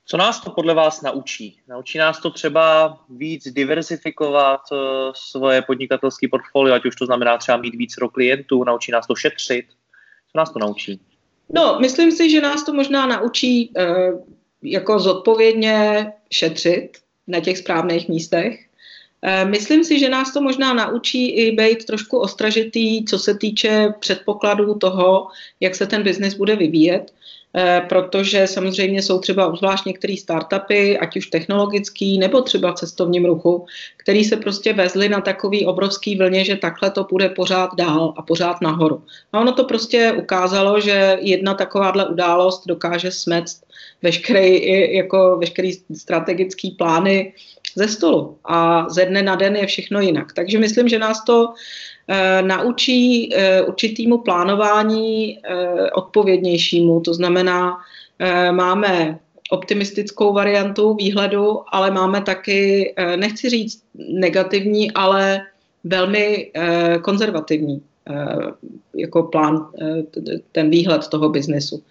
Co 0.06 0.16
nás 0.16 0.40
to 0.40 0.50
podle 0.50 0.74
vás 0.74 1.02
naučí? 1.02 1.58
Naučí 1.68 1.98
nás 1.98 2.20
to 2.20 2.30
třeba 2.30 2.98
víc 3.10 3.52
diversifikovat 3.52 4.60
svoje 5.14 5.62
podnikatelské 5.62 6.28
portfolio, 6.28 6.74
ať 6.74 6.86
už 6.86 6.96
to 6.96 7.06
znamená 7.06 7.38
třeba 7.38 7.58
mít 7.58 7.74
víc 7.74 7.94
klientů, 8.12 8.64
naučí 8.64 8.92
nás 8.92 9.06
to 9.06 9.14
šetřit? 9.14 9.64
Co 10.32 10.38
nás 10.38 10.52
to 10.52 10.58
naučí? 10.58 11.00
No, 11.54 11.78
myslím 11.80 12.12
si, 12.12 12.30
že 12.30 12.40
nás 12.40 12.64
to 12.64 12.74
možná 12.74 13.06
naučí 13.06 13.72
uh, 13.76 14.20
jako 14.62 14.98
zodpovědně 14.98 16.06
šetřit 16.30 16.98
na 17.26 17.40
těch 17.40 17.58
správných 17.58 18.08
místech. 18.08 18.66
Uh, 19.22 19.50
myslím 19.50 19.84
si, 19.84 19.98
že 19.98 20.08
nás 20.08 20.32
to 20.32 20.42
možná 20.42 20.74
naučí 20.74 21.30
i 21.30 21.52
být 21.52 21.84
trošku 21.84 22.18
ostražitý, 22.18 23.04
co 23.04 23.18
se 23.18 23.34
týče 23.34 23.94
předpokladů 24.00 24.74
toho, 24.74 25.28
jak 25.60 25.74
se 25.74 25.86
ten 25.86 26.02
biznis 26.02 26.34
bude 26.34 26.56
vyvíjet. 26.56 27.12
Eh, 27.56 27.82
protože 27.88 28.46
samozřejmě 28.46 29.02
jsou 29.02 29.18
třeba 29.18 29.46
obzvlášť 29.46 29.86
některé 29.86 30.16
startupy, 30.16 30.98
ať 30.98 31.16
už 31.16 31.26
technologický 31.26 32.18
nebo 32.18 32.42
třeba 32.42 32.72
v 32.72 32.74
cestovním 32.74 33.24
ruchu, 33.24 33.66
který 33.96 34.24
se 34.24 34.36
prostě 34.36 34.72
vezli 34.72 35.08
na 35.08 35.20
takový 35.20 35.66
obrovský 35.66 36.16
vlně, 36.16 36.44
že 36.44 36.56
takhle 36.56 36.90
to 36.90 37.04
půjde 37.04 37.28
pořád 37.28 37.70
dál 37.76 38.14
a 38.16 38.22
pořád 38.22 38.60
nahoru. 38.60 39.02
A 39.32 39.40
ono 39.40 39.52
to 39.52 39.64
prostě 39.64 40.12
ukázalo, 40.12 40.80
že 40.80 41.18
jedna 41.20 41.54
takováhle 41.54 42.08
událost 42.08 42.66
dokáže 42.66 43.10
smect 43.10 43.66
veškerý, 44.02 44.94
jako 44.96 45.36
veškerý 45.40 45.72
strategický 45.94 46.70
plány 46.70 47.32
ze 47.76 47.88
stolu. 47.88 48.38
A 48.44 48.88
ze 48.88 49.04
dne 49.04 49.22
na 49.22 49.36
den 49.36 49.56
je 49.56 49.66
všechno 49.66 50.00
jinak. 50.00 50.32
Takže 50.32 50.58
myslím, 50.58 50.88
že 50.88 50.98
nás 50.98 51.24
to 51.24 51.54
Eh, 52.08 52.42
naučí 52.42 53.34
eh, 53.34 53.62
určitýmu 53.62 54.18
plánování 54.18 55.38
eh, 55.38 55.90
odpovědnějšímu. 55.90 57.00
To 57.00 57.14
znamená, 57.14 57.78
máme 58.50 59.18
optimistickou 59.50 60.32
variantu 60.32 60.94
výhledu, 60.94 61.60
ale 61.68 61.90
máme 61.90 62.22
taky, 62.22 62.94
nechci 63.16 63.50
říct 63.50 63.82
negativní, 63.94 64.90
ale 64.92 65.40
velmi 65.84 66.50
eh, 66.54 66.98
konzervativní 67.02 67.82
jako 68.94 69.22
plán, 69.22 69.66
ten 70.52 70.70
výhled 70.70 71.08
toho 71.08 71.28
biznesu. 71.28 71.82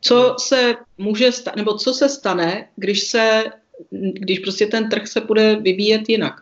Co 0.00 0.34
se 0.38 0.74
může 0.98 1.32
stát, 1.32 1.56
nebo 1.56 1.74
co 1.74 1.94
se 1.94 2.08
stane, 2.08 2.68
když 2.76 3.00
se, 3.04 3.44
když 3.90 4.38
prostě 4.38 4.66
ten 4.66 4.88
trh 4.88 5.08
se 5.08 5.20
bude 5.20 5.56
vyvíjet 5.56 6.08
jinak. 6.08 6.34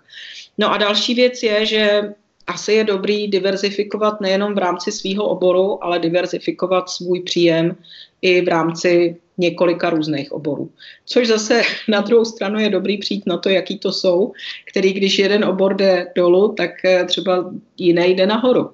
No 0.59 0.73
a 0.73 0.77
další 0.77 1.15
věc 1.15 1.43
je, 1.43 1.67
že 1.67 2.13
asi 2.47 2.73
je 2.73 2.85
dobrý 2.85 3.29
diverzifikovat 3.29 4.21
nejenom 4.21 4.55
v 4.55 4.59
rámci 4.59 4.93
svého 4.93 5.25
oboru, 5.25 5.85
ale 5.85 5.99
diverzifikovat 5.99 6.91
svůj 6.91 7.21
příjem 7.21 7.77
i 8.23 8.41
v 8.41 8.49
rámci 8.49 9.17
několika 9.39 9.91
různých 9.91 10.33
oborů. 10.33 10.71
Což 11.07 11.29
zase 11.29 11.63
na 11.89 12.01
druhou 12.01 12.25
stranu 12.25 12.61
je 12.61 12.71
dobrý 12.71 12.99
přijít 12.99 13.27
na 13.27 13.39
to, 13.39 13.49
jaký 13.49 13.79
to 13.79 13.93
jsou, 13.93 14.33
který 14.71 14.93
když 14.93 15.19
jeden 15.19 15.45
obor 15.45 15.75
jde 15.75 16.07
dolů, 16.17 16.55
tak 16.57 16.85
eh, 16.85 17.05
třeba 17.05 17.51
jiný 17.79 18.15
jde 18.15 18.27
nahoru. 18.27 18.71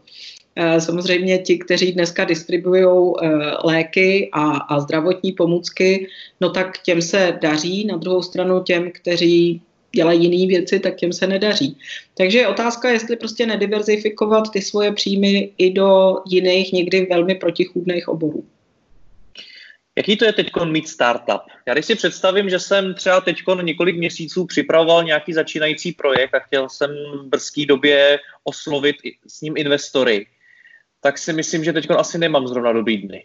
Eh, 0.61 0.81
samozřejmě 0.81 1.38
ti, 1.38 1.59
kteří 1.59 1.93
dneska 1.93 2.25
distribuují 2.25 2.85
eh, 2.85 3.29
léky 3.65 4.29
a, 4.33 4.50
a 4.50 4.81
zdravotní 4.81 5.33
pomůcky, 5.33 6.09
no 6.41 6.50
tak 6.50 6.83
těm 6.83 7.03
se 7.03 7.38
daří, 7.43 7.87
na 7.87 7.97
druhou 7.97 8.23
stranu 8.23 8.62
těm, 8.62 8.91
kteří 8.91 9.62
dělají 9.95 10.25
jiné 10.25 10.47
věci, 10.47 10.81
tak 10.81 10.97
těm 10.97 11.12
se 11.12 11.27
nedaří. 11.27 11.79
Takže 12.15 12.38
je 12.38 12.49
otázka, 12.49 12.91
jestli 12.91 13.17
prostě 13.17 13.47
nediverzifikovat 13.47 14.50
ty 14.53 14.62
svoje 14.62 14.93
příjmy 14.93 15.50
i 15.59 15.71
do 15.71 16.17
jiných, 16.27 16.73
někdy 16.73 17.07
velmi 17.11 17.35
protichůdných 17.35 18.09
oborů. 18.09 18.45
Jaký 19.97 20.17
to 20.17 20.25
je 20.25 20.33
teď 20.33 20.50
mít 20.65 20.88
startup? 20.88 21.43
Já 21.67 21.75
když 21.75 21.87
si 21.87 21.95
představím, 21.95 22.50
že 22.50 22.59
jsem 22.59 22.95
třeba 22.95 23.21
teď 23.21 23.37
několik 23.62 23.97
měsíců 23.97 24.47
připravoval 24.47 25.05
nějaký 25.05 25.33
začínající 25.33 25.93
projekt 25.93 26.35
a 26.35 26.38
chtěl 26.38 26.69
jsem 26.69 26.91
v 26.91 27.29
brzké 27.29 27.67
době 27.67 28.19
oslovit 28.45 28.97
s 29.27 29.41
ním 29.41 29.57
investory, 29.57 30.27
tak 31.00 31.19
si 31.19 31.33
myslím, 31.33 31.64
že 31.64 31.73
teď 31.73 31.90
asi 31.90 32.19
nemám 32.19 32.49
zrovna 32.49 32.73
dobrý 32.73 32.97
dny. 32.97 33.25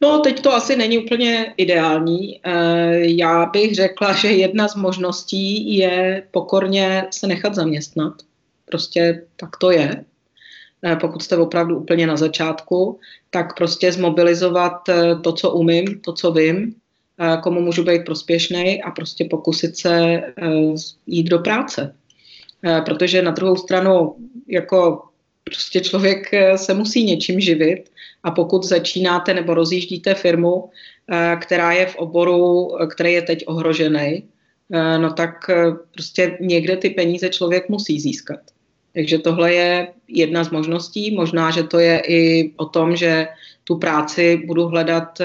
No, 0.00 0.18
teď 0.18 0.42
to 0.42 0.54
asi 0.54 0.76
není 0.76 0.98
úplně 0.98 1.54
ideální. 1.56 2.40
Eh, 2.44 2.98
já 2.98 3.46
bych 3.46 3.74
řekla, 3.74 4.12
že 4.12 4.28
jedna 4.28 4.68
z 4.68 4.74
možností 4.74 5.76
je 5.76 6.22
pokorně 6.30 7.06
se 7.10 7.26
nechat 7.26 7.54
zaměstnat. 7.54 8.12
Prostě 8.64 9.22
tak 9.36 9.56
to 9.56 9.70
je. 9.70 10.04
Eh, 10.82 10.96
pokud 10.96 11.22
jste 11.22 11.36
opravdu 11.36 11.78
úplně 11.78 12.06
na 12.06 12.16
začátku, 12.16 12.98
tak 13.30 13.56
prostě 13.56 13.92
zmobilizovat 13.92 14.88
eh, 14.88 15.16
to, 15.24 15.32
co 15.32 15.50
umím, 15.50 16.00
to, 16.00 16.12
co 16.12 16.32
vím, 16.32 16.74
komu 17.42 17.60
můžu 17.60 17.84
být 17.84 18.04
prospěšný 18.04 18.82
a 18.82 18.90
prostě 18.90 19.24
pokusit 19.24 19.76
se 19.76 20.22
jít 21.06 21.24
do 21.24 21.38
práce. 21.38 21.94
Protože 22.84 23.22
na 23.22 23.30
druhou 23.30 23.56
stranu, 23.56 24.14
jako 24.48 25.02
prostě 25.50 25.80
člověk 25.80 26.30
se 26.56 26.74
musí 26.74 27.04
něčím 27.04 27.40
živit 27.40 27.90
a 28.22 28.30
pokud 28.30 28.64
začínáte 28.64 29.34
nebo 29.34 29.54
rozjíždíte 29.54 30.14
firmu, 30.14 30.70
eh, 31.10 31.36
která 31.40 31.72
je 31.72 31.86
v 31.86 31.96
oboru, 31.96 32.70
eh, 32.82 32.86
který 32.86 33.12
je 33.12 33.22
teď 33.22 33.44
ohrožený, 33.46 34.24
eh, 34.72 34.98
no 34.98 35.12
tak 35.12 35.50
prostě 35.94 36.38
někde 36.40 36.76
ty 36.76 36.90
peníze 36.90 37.28
člověk 37.28 37.68
musí 37.68 38.00
získat. 38.00 38.40
Takže 38.94 39.18
tohle 39.18 39.54
je 39.54 39.88
jedna 40.08 40.44
z 40.44 40.50
možností. 40.50 41.14
Možná, 41.14 41.50
že 41.50 41.62
to 41.62 41.78
je 41.78 42.02
i 42.08 42.52
o 42.56 42.66
tom, 42.66 42.96
že 42.96 43.28
tu 43.64 43.76
práci 43.76 44.42
budu 44.46 44.66
hledat 44.66 45.20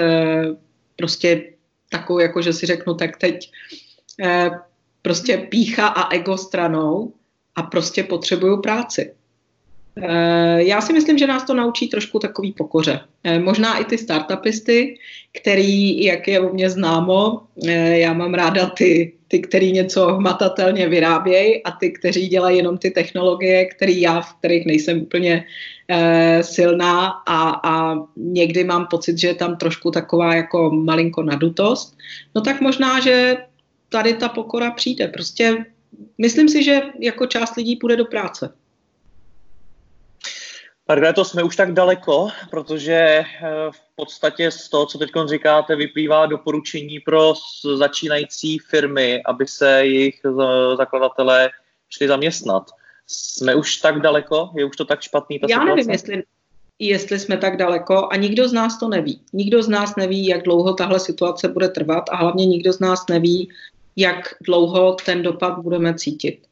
prostě 0.96 1.56
takovou, 1.90 2.20
jako 2.20 2.42
že 2.42 2.54
si 2.54 2.66
řeknu, 2.66 2.94
tak 2.94 3.18
teď 3.18 3.52
prostě 5.02 5.38
pícha 5.38 5.88
a 5.88 6.14
ego 6.14 6.38
stranou 6.38 7.14
a 7.56 7.64
prostě 7.64 8.04
potřebuju 8.04 8.62
práci. 8.62 9.16
Eh, 9.98 10.64
já 10.64 10.82
si 10.82 10.94
myslím, 10.94 11.18
že 11.18 11.28
nás 11.28 11.44
to 11.44 11.54
naučí 11.54 11.88
trošku 11.88 12.20
takový 12.20 12.52
pokoře. 12.52 13.00
Eh, 13.24 13.40
možná 13.40 13.78
i 13.78 13.86
ty 13.86 13.98
startupisty, 13.98 14.98
který, 15.42 16.04
jak 16.04 16.28
je 16.28 16.40
u 16.40 16.54
mě 16.54 16.70
známo, 16.70 17.42
eh, 17.68 18.00
já 18.00 18.14
mám 18.14 18.34
ráda 18.34 18.66
ty, 18.66 19.14
ty 19.28 19.40
který 19.40 19.72
něco 19.72 20.14
hmatatelně 20.14 20.88
vyrábějí 20.88 21.64
a 21.64 21.72
ty, 21.72 21.92
kteří 21.92 22.28
dělají 22.28 22.58
jenom 22.58 22.78
ty 22.78 22.92
technologie, 22.92 23.66
který 23.66 24.02
já, 24.02 24.22
v 24.22 24.34
kterých 24.34 24.66
nejsem 24.66 25.02
úplně 25.02 25.46
silná 26.42 27.08
a, 27.28 27.60
a 27.64 27.96
někdy 28.18 28.64
mám 28.64 28.88
pocit, 28.88 29.18
že 29.18 29.28
je 29.28 29.36
tam 29.36 29.58
trošku 29.58 29.92
taková 29.92 30.36
jako 30.36 30.72
malinko 30.72 31.24
nadutost, 31.24 31.98
no 32.36 32.42
tak 32.42 32.62
možná, 32.62 33.00
že 33.00 33.38
tady 33.90 34.14
ta 34.14 34.30
pokora 34.30 34.72
přijde. 34.72 35.08
Prostě 35.08 35.66
myslím 36.18 36.50
si, 36.50 36.64
že 36.64 36.82
jako 37.00 37.26
část 37.26 37.56
lidí 37.56 37.76
půjde 37.76 37.96
do 37.96 38.06
práce. 38.06 38.50
To 41.16 41.26
jsme 41.26 41.44
už 41.44 41.56
tak 41.56 41.74
daleko, 41.74 42.30
protože 42.50 42.94
eh, 42.94 43.26
v 43.72 43.96
podstatě 43.96 44.52
z 44.52 44.70
toho, 44.70 44.86
co 44.86 44.98
teď 44.98 45.10
říkáte, 45.26 45.76
vyplývá 45.76 46.26
doporučení 46.26 47.00
pro 47.00 47.34
začínající 47.76 48.60
firmy, 48.60 49.22
aby 49.26 49.48
se 49.48 49.86
jejich 49.86 50.22
zakladatelé 50.78 51.50
šli 51.90 52.08
zaměstnat. 52.08 52.72
Jsme 53.08 53.56
už 53.56 53.78
tak 53.78 54.00
daleko? 54.00 54.50
Je 54.58 54.66
už 54.66 54.76
to 54.76 54.86
tak 54.86 55.02
špatný? 55.02 55.40
Ta 55.40 55.48
Já 55.50 55.56
situace? 55.56 55.76
nevím, 55.76 55.92
jestli, 55.92 56.24
jestli 56.80 57.20
jsme 57.20 57.38
tak 57.38 57.58
daleko 57.58 58.08
a 58.12 58.16
nikdo 58.16 58.48
z 58.48 58.54
nás 58.54 58.80
to 58.80 58.90
neví. 58.90 59.22
Nikdo 59.34 59.64
z 59.64 59.70
nás 59.70 59.96
neví, 59.96 60.28
jak 60.28 60.44
dlouho 60.44 60.74
tahle 60.74 61.00
situace 61.00 61.48
bude 61.48 61.70
trvat 61.70 62.04
a 62.12 62.16
hlavně 62.16 62.46
nikdo 62.46 62.74
z 62.74 62.80
nás 62.80 63.06
neví, 63.10 63.50
jak 63.96 64.36
dlouho 64.42 64.96
ten 65.06 65.24
dopad 65.24 65.60
budeme 65.60 65.94
cítit. 65.94 66.51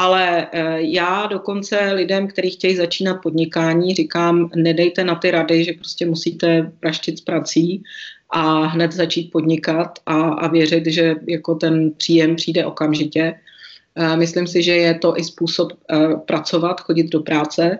Ale 0.00 0.48
eh, 0.52 0.76
já 0.80 1.26
dokonce 1.26 1.92
lidem, 1.92 2.28
kteří 2.28 2.50
chtějí 2.50 2.76
začínat 2.76 3.14
podnikání, 3.22 3.94
říkám, 3.94 4.50
nedejte 4.56 5.04
na 5.04 5.14
ty 5.14 5.30
rady, 5.30 5.64
že 5.64 5.72
prostě 5.72 6.06
musíte 6.06 6.72
praštit 6.80 7.18
s 7.18 7.20
prací 7.20 7.82
a 8.30 8.66
hned 8.66 8.92
začít 8.92 9.30
podnikat 9.30 9.98
a, 10.06 10.20
a 10.20 10.48
věřit, 10.48 10.86
že 10.86 11.14
jako 11.28 11.54
ten 11.54 11.90
příjem 11.90 12.36
přijde 12.36 12.66
okamžitě. 12.66 13.34
Eh, 13.96 14.16
myslím 14.16 14.46
si, 14.46 14.62
že 14.62 14.72
je 14.72 14.94
to 14.94 15.18
i 15.18 15.24
způsob 15.24 15.72
eh, 15.72 15.98
pracovat, 16.26 16.80
chodit 16.80 17.08
do 17.08 17.20
práce 17.20 17.78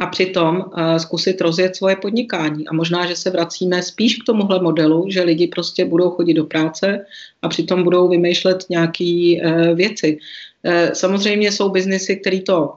a 0.00 0.06
přitom 0.06 0.64
zkusit 0.98 1.40
rozjet 1.40 1.76
svoje 1.76 1.96
podnikání. 1.96 2.68
A 2.68 2.74
možná, 2.74 3.06
že 3.06 3.16
se 3.16 3.30
vracíme 3.30 3.82
spíš 3.82 4.16
k 4.16 4.24
tomuhle 4.26 4.62
modelu, 4.62 5.06
že 5.08 5.22
lidi 5.22 5.46
prostě 5.46 5.84
budou 5.84 6.10
chodit 6.10 6.34
do 6.34 6.44
práce 6.44 7.06
a 7.42 7.48
přitom 7.48 7.84
budou 7.84 8.08
vymýšlet 8.08 8.64
nějaké 8.70 9.34
věci. 9.74 10.18
Eh, 10.64 10.90
samozřejmě 10.94 11.52
jsou 11.52 11.68
biznesy, 11.68 12.16
který 12.16 12.40
to, 12.40 12.74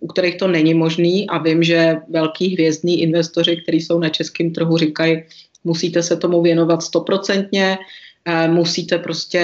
u 0.00 0.06
kterých 0.06 0.36
to 0.36 0.48
není 0.48 0.74
možný 0.74 1.28
a 1.28 1.38
vím, 1.38 1.62
že 1.62 1.96
velký 2.08 2.54
hvězdní 2.54 3.02
investoři, 3.02 3.56
kteří 3.56 3.80
jsou 3.80 3.98
na 3.98 4.08
českém 4.08 4.52
trhu, 4.52 4.76
říkají, 4.76 5.22
musíte 5.64 6.02
se 6.02 6.16
tomu 6.16 6.42
věnovat 6.42 6.82
stoprocentně, 6.82 7.78
eh, 8.24 8.48
musíte 8.48 8.98
prostě 8.98 9.40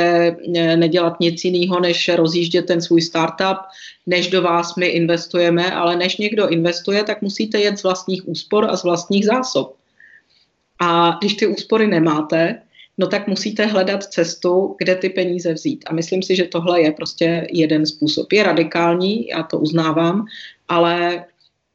eh, 0.56 0.76
nedělat 0.76 1.20
nic 1.20 1.44
jiného, 1.44 1.80
než 1.80 2.08
rozjíždět 2.08 2.66
ten 2.66 2.80
svůj 2.82 3.02
startup, 3.02 3.58
než 4.06 4.28
do 4.28 4.42
vás 4.42 4.76
my 4.76 4.86
investujeme, 4.86 5.72
ale 5.72 5.96
než 5.96 6.16
někdo 6.16 6.48
investuje, 6.48 7.04
tak 7.04 7.22
musíte 7.22 7.60
jet 7.60 7.78
z 7.78 7.82
vlastních 7.82 8.28
úspor 8.28 8.64
a 8.70 8.76
z 8.76 8.84
vlastních 8.84 9.24
zásob. 9.26 9.76
A 10.80 11.18
když 11.20 11.34
ty 11.34 11.46
úspory 11.46 11.86
nemáte, 11.86 12.62
no 13.00 13.06
tak 13.06 13.26
musíte 13.26 13.66
hledat 13.66 14.04
cestu, 14.04 14.74
kde 14.78 14.96
ty 14.96 15.08
peníze 15.08 15.52
vzít. 15.52 15.84
A 15.86 15.92
myslím 15.92 16.22
si, 16.22 16.36
že 16.36 16.44
tohle 16.44 16.80
je 16.80 16.92
prostě 16.92 17.46
jeden 17.52 17.86
způsob. 17.86 18.32
Je 18.32 18.42
radikální, 18.42 19.28
já 19.28 19.42
to 19.42 19.58
uznávám, 19.58 20.24
ale 20.68 21.24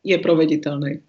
je 0.03 0.17
proveditelný. 0.17 0.99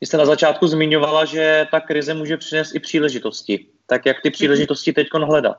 Vy 0.00 0.06
jste 0.06 0.16
na 0.16 0.26
začátku 0.26 0.66
zmiňovala, 0.66 1.24
že 1.24 1.66
ta 1.70 1.80
krize 1.80 2.14
může 2.14 2.36
přinést 2.36 2.74
i 2.74 2.78
příležitosti. 2.78 3.66
Tak 3.86 4.06
jak 4.06 4.16
ty 4.22 4.30
příležitosti 4.30 4.92
teď 4.92 5.06
hledat? 5.24 5.56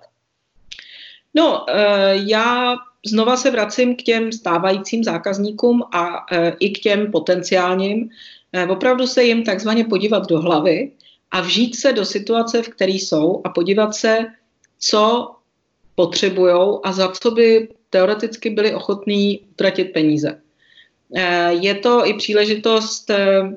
No, 1.33 1.65
eh, 1.69 2.13
já 2.15 2.75
znova 3.05 3.37
se 3.37 3.51
vracím 3.51 3.95
k 3.95 4.01
těm 4.01 4.31
stávajícím 4.31 5.03
zákazníkům 5.03 5.83
a 5.93 6.25
eh, 6.31 6.53
i 6.59 6.69
k 6.69 6.79
těm 6.79 7.11
potenciálním. 7.11 8.09
Eh, 8.53 8.67
opravdu 8.67 9.07
se 9.07 9.23
jim 9.23 9.43
takzvaně 9.43 9.83
podívat 9.83 10.29
do 10.29 10.39
hlavy 10.39 10.91
a 11.35 11.41
vžít 11.41 11.75
se 11.75 11.93
do 11.93 12.05
situace, 12.05 12.61
v 12.61 12.69
které 12.69 12.91
jsou 12.91 13.41
a 13.43 13.49
podívat 13.49 13.95
se, 13.95 14.25
co 14.79 15.31
potřebují 15.95 16.79
a 16.83 16.91
za 16.91 17.11
co 17.11 17.31
by 17.31 17.67
teoreticky 17.89 18.49
byli 18.49 18.73
ochotní 18.73 19.39
utratit 19.51 19.83
peníze. 19.83 20.41
Eh, 21.15 21.53
je 21.53 21.75
to 21.75 22.07
i 22.07 22.13
příležitost 22.13 23.09
eh, 23.09 23.51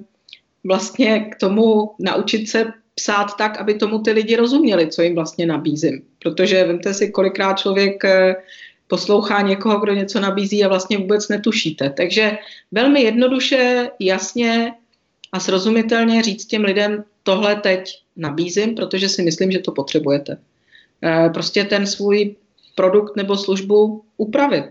vlastně 0.65 1.21
k 1.21 1.37
tomu 1.37 1.91
naučit 1.99 2.49
se 2.49 2.73
psát 2.95 3.37
tak, 3.37 3.59
aby 3.59 3.75
tomu 3.75 3.99
ty 3.99 4.13
lidi 4.13 4.37
rozuměli, 4.37 4.89
co 4.91 5.03
jim 5.03 5.15
vlastně 5.15 5.47
nabízím. 5.47 6.03
Protože 6.19 6.65
vemte 6.65 6.95
si, 6.95 7.11
kolikrát 7.11 7.59
člověk 7.59 8.05
eh, 8.05 8.37
poslouchá 8.89 9.41
někoho, 9.41 9.79
kdo 9.79 9.95
něco 9.95 10.21
nabízí 10.21 10.65
a 10.65 10.69
vlastně 10.69 10.99
vůbec 10.99 11.29
netušíte. 11.29 11.91
Takže 11.91 12.39
velmi 12.73 13.03
jednoduše, 13.03 13.91
jasně 14.01 14.75
a 15.33 15.41
srozumitelně 15.41 16.23
říct 16.23 16.47
těm 16.47 16.65
lidem, 16.65 17.05
tohle 17.23 17.57
teď 17.57 18.03
nabízím, 18.17 18.75
protože 18.75 19.09
si 19.09 19.23
myslím, 19.23 19.53
že 19.53 19.59
to 19.59 19.73
potřebujete. 19.73 20.39
Eh, 21.03 21.31
prostě 21.31 21.65
ten 21.65 21.87
svůj 21.87 22.37
produkt 22.75 23.17
nebo 23.17 23.37
službu 23.37 24.03
upravit, 24.17 24.69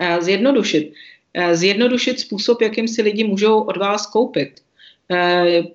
eh, 0.00 0.22
zjednodušit. 0.22 0.92
zjednodušit 1.52 2.20
způsob, 2.20 2.60
jakým 2.62 2.88
si 2.88 3.02
lidi 3.02 3.24
můžou 3.24 3.60
od 3.60 3.76
vás 3.76 4.06
koupit. 4.06 4.60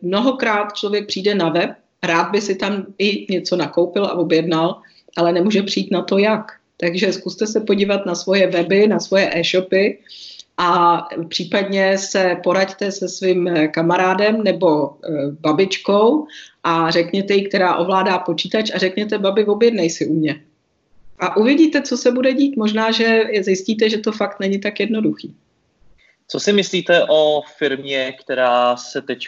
Mnohokrát 0.01 0.77
člověk 0.77 1.07
přijde 1.07 1.35
na 1.35 1.49
web, 1.49 1.71
rád 2.03 2.31
by 2.31 2.41
si 2.41 2.55
tam 2.55 2.85
i 2.97 3.33
něco 3.33 3.55
nakoupil 3.55 4.05
a 4.05 4.13
objednal, 4.13 4.81
ale 5.17 5.33
nemůže 5.33 5.63
přijít 5.63 5.91
na 5.91 6.01
to, 6.01 6.17
jak. 6.17 6.51
Takže 6.77 7.13
zkuste 7.13 7.47
se 7.47 7.59
podívat 7.59 8.05
na 8.05 8.15
svoje 8.15 8.47
weby, 8.47 8.87
na 8.87 8.99
svoje 8.99 9.29
e-shopy 9.33 9.97
a 10.57 11.01
případně 11.29 11.97
se 11.97 12.37
poraďte 12.43 12.91
se 12.91 13.09
svým 13.09 13.49
kamarádem 13.71 14.43
nebo 14.43 14.89
e, 14.89 14.91
babičkou 15.39 16.27
a 16.63 16.91
řekněte 16.91 17.33
jí, 17.33 17.49
která 17.49 17.75
ovládá 17.75 18.19
počítač 18.19 18.71
a 18.73 18.77
řekněte, 18.77 19.17
babi, 19.17 19.45
objednej 19.45 19.89
si 19.89 20.07
u 20.07 20.13
mě. 20.13 20.41
A 21.19 21.37
uvidíte, 21.37 21.81
co 21.81 21.97
se 21.97 22.11
bude 22.11 22.33
dít. 22.33 22.57
Možná, 22.57 22.91
že 22.91 23.23
zjistíte, 23.41 23.89
že 23.89 23.97
to 23.97 24.11
fakt 24.11 24.39
není 24.39 24.59
tak 24.59 24.79
jednoduchý. 24.79 25.35
Co 26.29 26.39
si 26.39 26.53
myslíte 26.53 27.05
o 27.09 27.41
firmě, 27.57 28.11
která 28.11 28.77
se 28.77 29.01
teď 29.01 29.27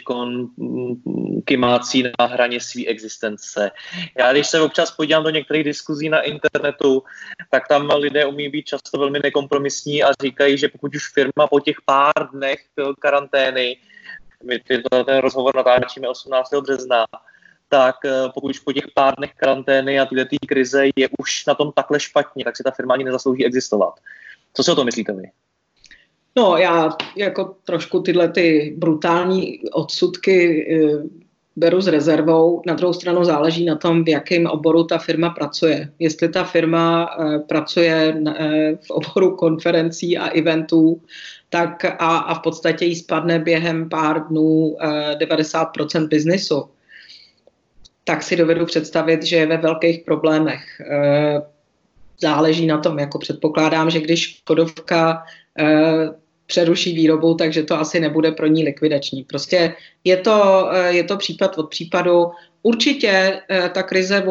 kymácí 1.44 2.02
na 2.02 2.26
hraně 2.26 2.60
své 2.60 2.86
existence? 2.86 3.70
Já 4.18 4.32
když 4.32 4.46
se 4.46 4.60
občas 4.60 4.90
podívám 4.90 5.24
do 5.24 5.30
některých 5.30 5.64
diskuzí 5.64 6.08
na 6.08 6.20
internetu, 6.20 7.02
tak 7.50 7.68
tam 7.68 7.90
lidé 7.90 8.26
umí 8.26 8.48
být 8.48 8.64
často 8.64 8.98
velmi 8.98 9.20
nekompromisní 9.22 10.02
a 10.02 10.12
říkají, 10.22 10.58
že 10.58 10.68
pokud 10.68 10.94
už 10.94 11.12
firma 11.12 11.46
po 11.50 11.60
těch 11.60 11.76
pár 11.84 12.30
dnech 12.32 12.60
karantény, 12.98 13.76
my 14.44 14.58
ten 14.58 14.82
rozhovor 15.20 15.56
natáčíme 15.56 16.08
18. 16.08 16.54
března, 16.54 17.06
tak 17.68 17.96
eh, 18.04 18.28
pokud 18.34 18.50
už 18.50 18.58
po 18.58 18.72
těch 18.72 18.84
pár 18.94 19.14
dnech 19.16 19.34
karantény 19.34 20.00
a 20.00 20.06
tyhle 20.06 20.26
krize 20.48 20.86
je 20.96 21.08
už 21.18 21.46
na 21.46 21.54
tom 21.54 21.72
takhle 21.72 22.00
špatně, 22.00 22.44
tak 22.44 22.56
si 22.56 22.62
ta 22.62 22.70
firma 22.70 22.94
ani 22.94 23.04
nezaslouží 23.04 23.46
existovat. 23.46 23.94
Co 24.52 24.64
si 24.64 24.70
o 24.70 24.74
tom 24.74 24.84
myslíte 24.84 25.12
vy? 25.12 25.30
No, 26.36 26.56
já 26.56 26.96
jako 27.16 27.56
trošku 27.64 28.00
tyhle 28.00 28.28
ty 28.28 28.74
brutální 28.78 29.60
odsudky 29.72 30.66
e, 30.74 31.02
beru 31.56 31.80
s 31.80 31.86
rezervou. 31.86 32.62
Na 32.66 32.74
druhou 32.74 32.92
stranu 32.92 33.24
záleží 33.24 33.64
na 33.64 33.76
tom, 33.76 34.04
v 34.04 34.08
jakém 34.08 34.46
oboru 34.46 34.84
ta 34.84 34.98
firma 34.98 35.30
pracuje. 35.30 35.92
Jestli 35.98 36.28
ta 36.28 36.44
firma 36.44 37.10
e, 37.20 37.38
pracuje 37.38 38.22
e, 38.26 38.76
v 38.76 38.90
oboru 38.90 39.36
konferencí 39.36 40.18
a 40.18 40.28
eventů, 40.28 41.02
tak 41.48 41.84
a, 41.84 42.18
a 42.18 42.34
v 42.34 42.42
podstatě 42.42 42.84
jí 42.84 42.96
spadne 42.96 43.38
během 43.38 43.88
pár 43.88 44.28
dnů 44.28 44.76
90% 45.18 46.08
biznisu, 46.08 46.64
tak 48.04 48.22
si 48.22 48.36
dovedu 48.36 48.66
představit, 48.66 49.22
že 49.22 49.36
je 49.36 49.46
ve 49.46 49.56
velkých 49.56 50.00
problémech. 50.04 50.62
Záleží 52.20 52.66
na 52.66 52.78
tom, 52.78 52.98
jako 52.98 53.18
předpokládám, 53.18 53.90
že 53.90 54.00
když 54.00 54.42
Kodovka 54.44 55.22
přeruší 56.50 56.94
výrobu, 56.94 57.34
takže 57.34 57.62
to 57.62 57.78
asi 57.78 58.00
nebude 58.00 58.32
pro 58.32 58.46
ní 58.46 58.64
likvidační. 58.64 59.22
Prostě 59.24 59.74
je 60.04 60.16
to, 60.16 60.68
eh, 60.72 60.92
je 60.92 61.04
to 61.04 61.16
případ 61.16 61.58
od 61.58 61.70
případu. 61.70 62.26
Určitě 62.62 63.40
eh, 63.50 63.70
ta 63.74 63.82
krize 63.82 64.24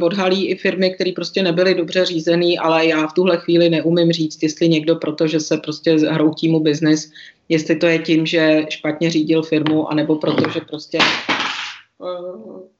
odhalí 0.00 0.50
i 0.50 0.54
firmy, 0.54 0.94
které 0.94 1.12
prostě 1.16 1.42
nebyly 1.42 1.74
dobře 1.74 2.04
řízený, 2.04 2.58
ale 2.58 2.86
já 2.86 3.06
v 3.06 3.12
tuhle 3.12 3.36
chvíli 3.36 3.70
neumím 3.70 4.12
říct, 4.12 4.42
jestli 4.42 4.68
někdo, 4.68 4.96
protože 4.96 5.40
se 5.40 5.56
prostě 5.56 5.92
hroutí 5.92 6.48
mu 6.48 6.60
biznis, 6.60 7.10
jestli 7.48 7.76
to 7.76 7.86
je 7.86 7.98
tím, 7.98 8.26
že 8.26 8.66
špatně 8.68 9.10
řídil 9.10 9.42
firmu, 9.42 9.88
anebo 9.88 10.16
protože 10.16 10.60
prostě 10.60 10.98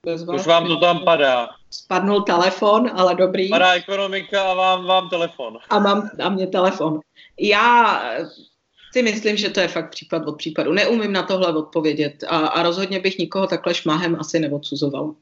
bez 0.07 0.23
Už 0.35 0.47
vám 0.47 0.67
to 0.67 0.77
tam 0.77 1.05
padá. 1.05 1.49
Spadnul 1.71 2.23
telefon, 2.23 2.91
ale 2.95 3.15
dobrý. 3.15 3.49
Padá 3.49 3.73
ekonomika 3.73 4.43
a 4.43 4.55
vám, 4.55 4.87
vám 4.87 5.09
telefon. 5.09 5.59
A 5.71 5.79
mám 5.79 6.11
a 6.23 6.29
mě 6.29 6.47
telefon. 6.47 7.01
Já 7.41 8.03
si 8.93 9.03
myslím, 9.03 9.37
že 9.37 9.51
to 9.51 9.61
je 9.61 9.69
fakt 9.69 9.91
případ 9.91 10.23
od 10.27 10.39
případu. 10.39 10.73
Neumím 10.73 11.13
na 11.13 11.23
tohle 11.23 11.55
odpovědět 11.55 12.25
a, 12.29 12.37
a 12.39 12.63
rozhodně 12.63 13.01
bych 13.01 13.19
nikoho 13.19 13.47
takhle 13.47 13.75
šmahem 13.75 14.17
asi 14.21 14.41
neodsuzoval. 14.41 15.15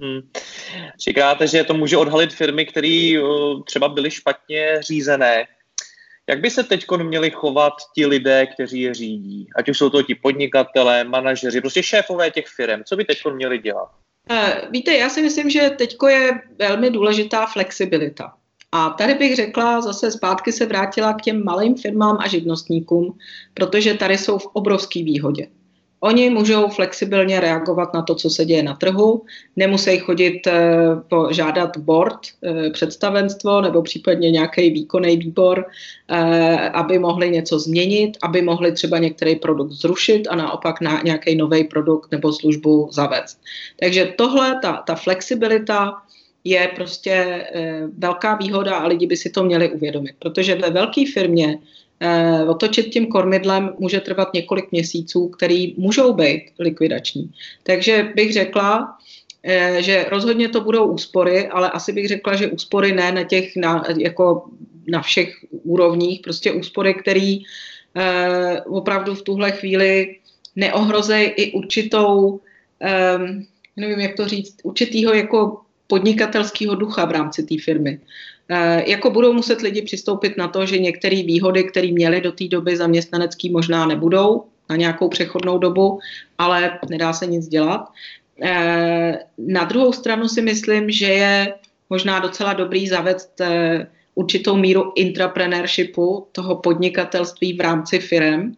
Hmm. 0.00 0.20
Říkáte, 1.00 1.46
že 1.46 1.64
to 1.64 1.74
může 1.74 1.96
odhalit 1.96 2.32
firmy, 2.32 2.66
které 2.66 3.14
uh, 3.22 3.62
třeba 3.64 3.88
byly 3.88 4.10
špatně 4.10 4.78
řízené. 4.80 5.46
Jak 6.28 6.40
by 6.40 6.50
se 6.50 6.62
teď 6.62 6.86
měli 7.02 7.30
chovat 7.30 7.72
ti 7.94 8.06
lidé, 8.06 8.46
kteří 8.46 8.80
je 8.80 8.94
řídí? 8.94 9.48
Ať 9.56 9.68
už 9.68 9.78
jsou 9.78 9.90
to 9.90 10.02
ti 10.02 10.14
podnikatelé, 10.14 11.04
manažeři, 11.04 11.60
prostě 11.60 11.82
šéfové 11.82 12.30
těch 12.30 12.46
firm. 12.46 12.82
Co 12.84 12.96
by 12.96 13.04
teď 13.04 13.18
měli 13.34 13.58
dělat? 13.58 13.90
Eh, 14.30 14.68
víte, 14.70 14.94
já 14.94 15.08
si 15.08 15.22
myslím, 15.22 15.50
že 15.50 15.70
teď 15.70 15.96
je 16.08 16.40
velmi 16.58 16.90
důležitá 16.90 17.46
flexibilita. 17.46 18.32
A 18.76 18.90
tady 18.90 19.14
bych 19.14 19.36
řekla, 19.36 19.80
zase 19.80 20.10
zpátky 20.10 20.52
se 20.52 20.66
vrátila 20.66 21.12
k 21.12 21.22
těm 21.22 21.44
malým 21.44 21.76
firmám 21.76 22.18
a 22.20 22.28
živnostníkům, 22.28 23.18
protože 23.54 23.94
tady 23.94 24.18
jsou 24.18 24.38
v 24.38 24.46
obrovské 24.52 25.02
výhodě. 25.02 25.48
Oni 26.00 26.30
můžou 26.30 26.68
flexibilně 26.68 27.40
reagovat 27.40 27.94
na 27.94 28.02
to, 28.02 28.14
co 28.14 28.30
se 28.30 28.44
děje 28.44 28.62
na 28.62 28.74
trhu, 28.74 29.24
nemusí 29.56 29.98
chodit 29.98 30.46
eh, 30.46 30.52
žádat 31.30 31.76
board, 31.76 32.20
eh, 32.44 32.70
představenstvo 32.70 33.60
nebo 33.60 33.82
případně 33.82 34.30
nějaký 34.30 34.70
výkonný 34.70 35.16
výbor, 35.16 35.64
eh, 36.08 36.70
aby 36.70 36.98
mohli 36.98 37.30
něco 37.30 37.58
změnit, 37.58 38.16
aby 38.22 38.42
mohli 38.42 38.72
třeba 38.72 38.98
některý 38.98 39.36
produkt 39.36 39.72
zrušit 39.72 40.28
a 40.30 40.36
naopak 40.36 40.80
na 40.80 41.00
nějaký 41.04 41.36
nový 41.36 41.64
produkt 41.64 42.12
nebo 42.12 42.32
službu 42.32 42.88
zavést. 42.92 43.40
Takže 43.80 44.14
tohle, 44.16 44.58
ta, 44.62 44.82
ta 44.86 44.94
flexibilita, 44.94 45.92
je 46.48 46.70
prostě 46.74 47.10
e, 47.10 47.82
velká 47.98 48.34
výhoda 48.36 48.76
a 48.76 48.86
lidi 48.86 49.06
by 49.06 49.16
si 49.16 49.30
to 49.30 49.44
měli 49.44 49.70
uvědomit, 49.70 50.14
protože 50.18 50.54
ve 50.54 50.70
velké 50.70 51.02
firmě 51.14 51.58
e, 52.00 52.44
otočit 52.44 52.86
tím 52.86 53.06
kormidlem 53.06 53.74
může 53.78 54.00
trvat 54.00 54.34
několik 54.34 54.72
měsíců, 54.72 55.28
který 55.28 55.74
můžou 55.78 56.12
být 56.12 56.42
likvidační. 56.58 57.30
Takže 57.62 58.12
bych 58.14 58.32
řekla, 58.32 58.98
e, 59.42 59.82
že 59.82 60.06
rozhodně 60.10 60.48
to 60.48 60.60
budou 60.60 60.86
úspory, 60.86 61.48
ale 61.48 61.70
asi 61.70 61.92
bych 61.92 62.08
řekla, 62.08 62.36
že 62.36 62.48
úspory 62.48 62.92
ne 62.92 63.12
na 63.12 63.24
těch, 63.24 63.56
na, 63.56 63.84
jako 63.98 64.44
na 64.86 65.02
všech 65.02 65.34
úrovních, 65.50 66.20
prostě 66.20 66.52
úspory, 66.52 66.94
které 66.94 67.38
e, 67.94 68.62
opravdu 68.62 69.14
v 69.14 69.22
tuhle 69.22 69.50
chvíli 69.52 70.16
neohrozejí 70.56 71.26
i 71.26 71.52
určitou, 71.52 72.40
e, 72.82 73.18
nevím, 73.76 74.00
jak 74.00 74.16
to 74.16 74.28
říct, 74.28 74.56
určitýho 74.62 75.14
jako 75.14 75.65
podnikatelského 75.86 76.74
ducha 76.74 77.04
v 77.04 77.10
rámci 77.10 77.42
té 77.42 77.54
firmy. 77.64 78.00
E, 78.48 78.90
jako 78.90 79.10
budou 79.10 79.32
muset 79.32 79.60
lidi 79.60 79.82
přistoupit 79.82 80.36
na 80.36 80.48
to, 80.48 80.66
že 80.66 80.78
některé 80.78 81.16
výhody, 81.16 81.64
které 81.64 81.92
měli 81.92 82.20
do 82.20 82.32
té 82.32 82.44
doby 82.48 82.76
zaměstnanecký, 82.76 83.50
možná 83.50 83.86
nebudou 83.86 84.44
na 84.70 84.76
nějakou 84.76 85.08
přechodnou 85.08 85.58
dobu, 85.58 85.98
ale 86.38 86.78
nedá 86.90 87.12
se 87.12 87.26
nic 87.26 87.48
dělat. 87.48 87.88
E, 88.42 89.18
na 89.38 89.64
druhou 89.64 89.92
stranu 89.92 90.28
si 90.28 90.42
myslím, 90.42 90.90
že 90.90 91.06
je 91.06 91.54
možná 91.90 92.18
docela 92.18 92.52
dobrý 92.52 92.88
zavést 92.88 93.40
e, 93.40 93.86
určitou 94.14 94.56
míru 94.56 94.92
intrapreneurshipu, 94.96 96.26
toho 96.32 96.56
podnikatelství 96.56 97.52
v 97.52 97.60
rámci 97.60 97.98
firm, 97.98 98.54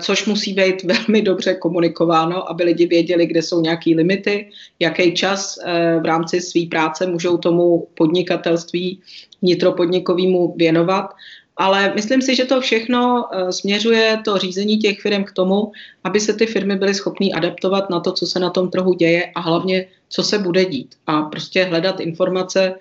což 0.00 0.26
musí 0.26 0.54
být 0.54 0.82
velmi 0.84 1.22
dobře 1.22 1.54
komunikováno, 1.54 2.50
aby 2.50 2.64
lidi 2.64 2.86
věděli, 2.86 3.26
kde 3.26 3.42
jsou 3.42 3.60
nějaké 3.60 3.90
limity, 3.90 4.50
jaký 4.80 5.14
čas 5.14 5.58
eh, 5.64 5.98
v 6.02 6.04
rámci 6.04 6.40
své 6.40 6.60
práce 6.70 7.06
můžou 7.06 7.36
tomu 7.36 7.88
podnikatelství 7.94 9.00
vnitropodnikovému 9.42 10.54
věnovat. 10.56 11.10
Ale 11.56 11.92
myslím 11.94 12.22
si, 12.22 12.36
že 12.36 12.44
to 12.44 12.60
všechno 12.60 13.28
eh, 13.32 13.52
směřuje 13.52 14.18
to 14.24 14.38
řízení 14.38 14.78
těch 14.78 15.00
firm 15.00 15.24
k 15.24 15.32
tomu, 15.32 15.72
aby 16.04 16.20
se 16.20 16.34
ty 16.34 16.46
firmy 16.46 16.76
byly 16.76 16.94
schopné 16.94 17.26
adaptovat 17.34 17.90
na 17.90 18.00
to, 18.00 18.12
co 18.12 18.26
se 18.26 18.38
na 18.38 18.50
tom 18.50 18.70
trhu 18.70 18.94
děje 18.94 19.32
a 19.34 19.40
hlavně, 19.40 19.86
co 20.08 20.22
se 20.22 20.38
bude 20.38 20.64
dít. 20.64 20.94
A 21.06 21.22
prostě 21.22 21.64
hledat 21.64 22.00
informace, 22.00 22.74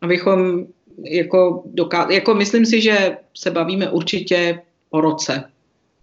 abychom 0.00 0.66
jako, 1.04 1.62
doká- 1.74 2.10
jako 2.10 2.34
myslím 2.34 2.66
si, 2.66 2.80
že 2.80 3.16
se 3.34 3.50
bavíme 3.50 3.90
určitě 3.90 4.60
o 4.90 5.00
roce, 5.00 5.44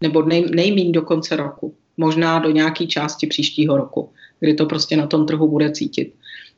nebo 0.02 0.22
nej, 0.22 0.46
nejmín 0.56 0.92
do 0.92 1.02
konce 1.02 1.36
roku, 1.36 1.76
možná 1.98 2.40
do 2.40 2.52
nějaké 2.52 2.88
části 2.88 3.28
příštího 3.28 3.78
roku, 3.78 4.10
kdy 4.40 4.54
to 4.54 4.66
prostě 4.66 4.98
na 4.98 5.08
tom 5.08 5.26
trhu 5.26 5.48
bude 5.48 5.72
cítit. 5.72 6.14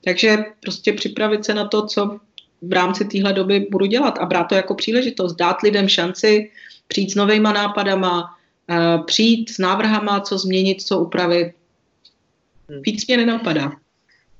Takže 0.05 0.37
prostě 0.59 0.93
připravit 0.93 1.45
se 1.45 1.53
na 1.53 1.67
to, 1.67 1.85
co 1.85 2.19
v 2.61 2.73
rámci 2.73 3.05
téhle 3.05 3.33
doby 3.33 3.67
budu 3.71 3.85
dělat 3.85 4.17
a 4.17 4.25
brát 4.25 4.43
to 4.43 4.55
jako 4.55 4.75
příležitost, 4.75 5.35
dát 5.35 5.61
lidem 5.61 5.87
šanci 5.87 6.51
přijít 6.87 7.11
s 7.11 7.15
novýma 7.15 7.53
nápadama, 7.53 8.37
eh, 8.69 8.97
přijít 9.05 9.49
s 9.49 9.57
návrhama, 9.57 10.19
co 10.19 10.37
změnit, 10.37 10.81
co 10.81 10.99
upravit. 10.99 11.53
Hmm. 12.69 12.81
Víc 12.81 13.07
mě 13.07 13.17
nenapadá. 13.17 13.71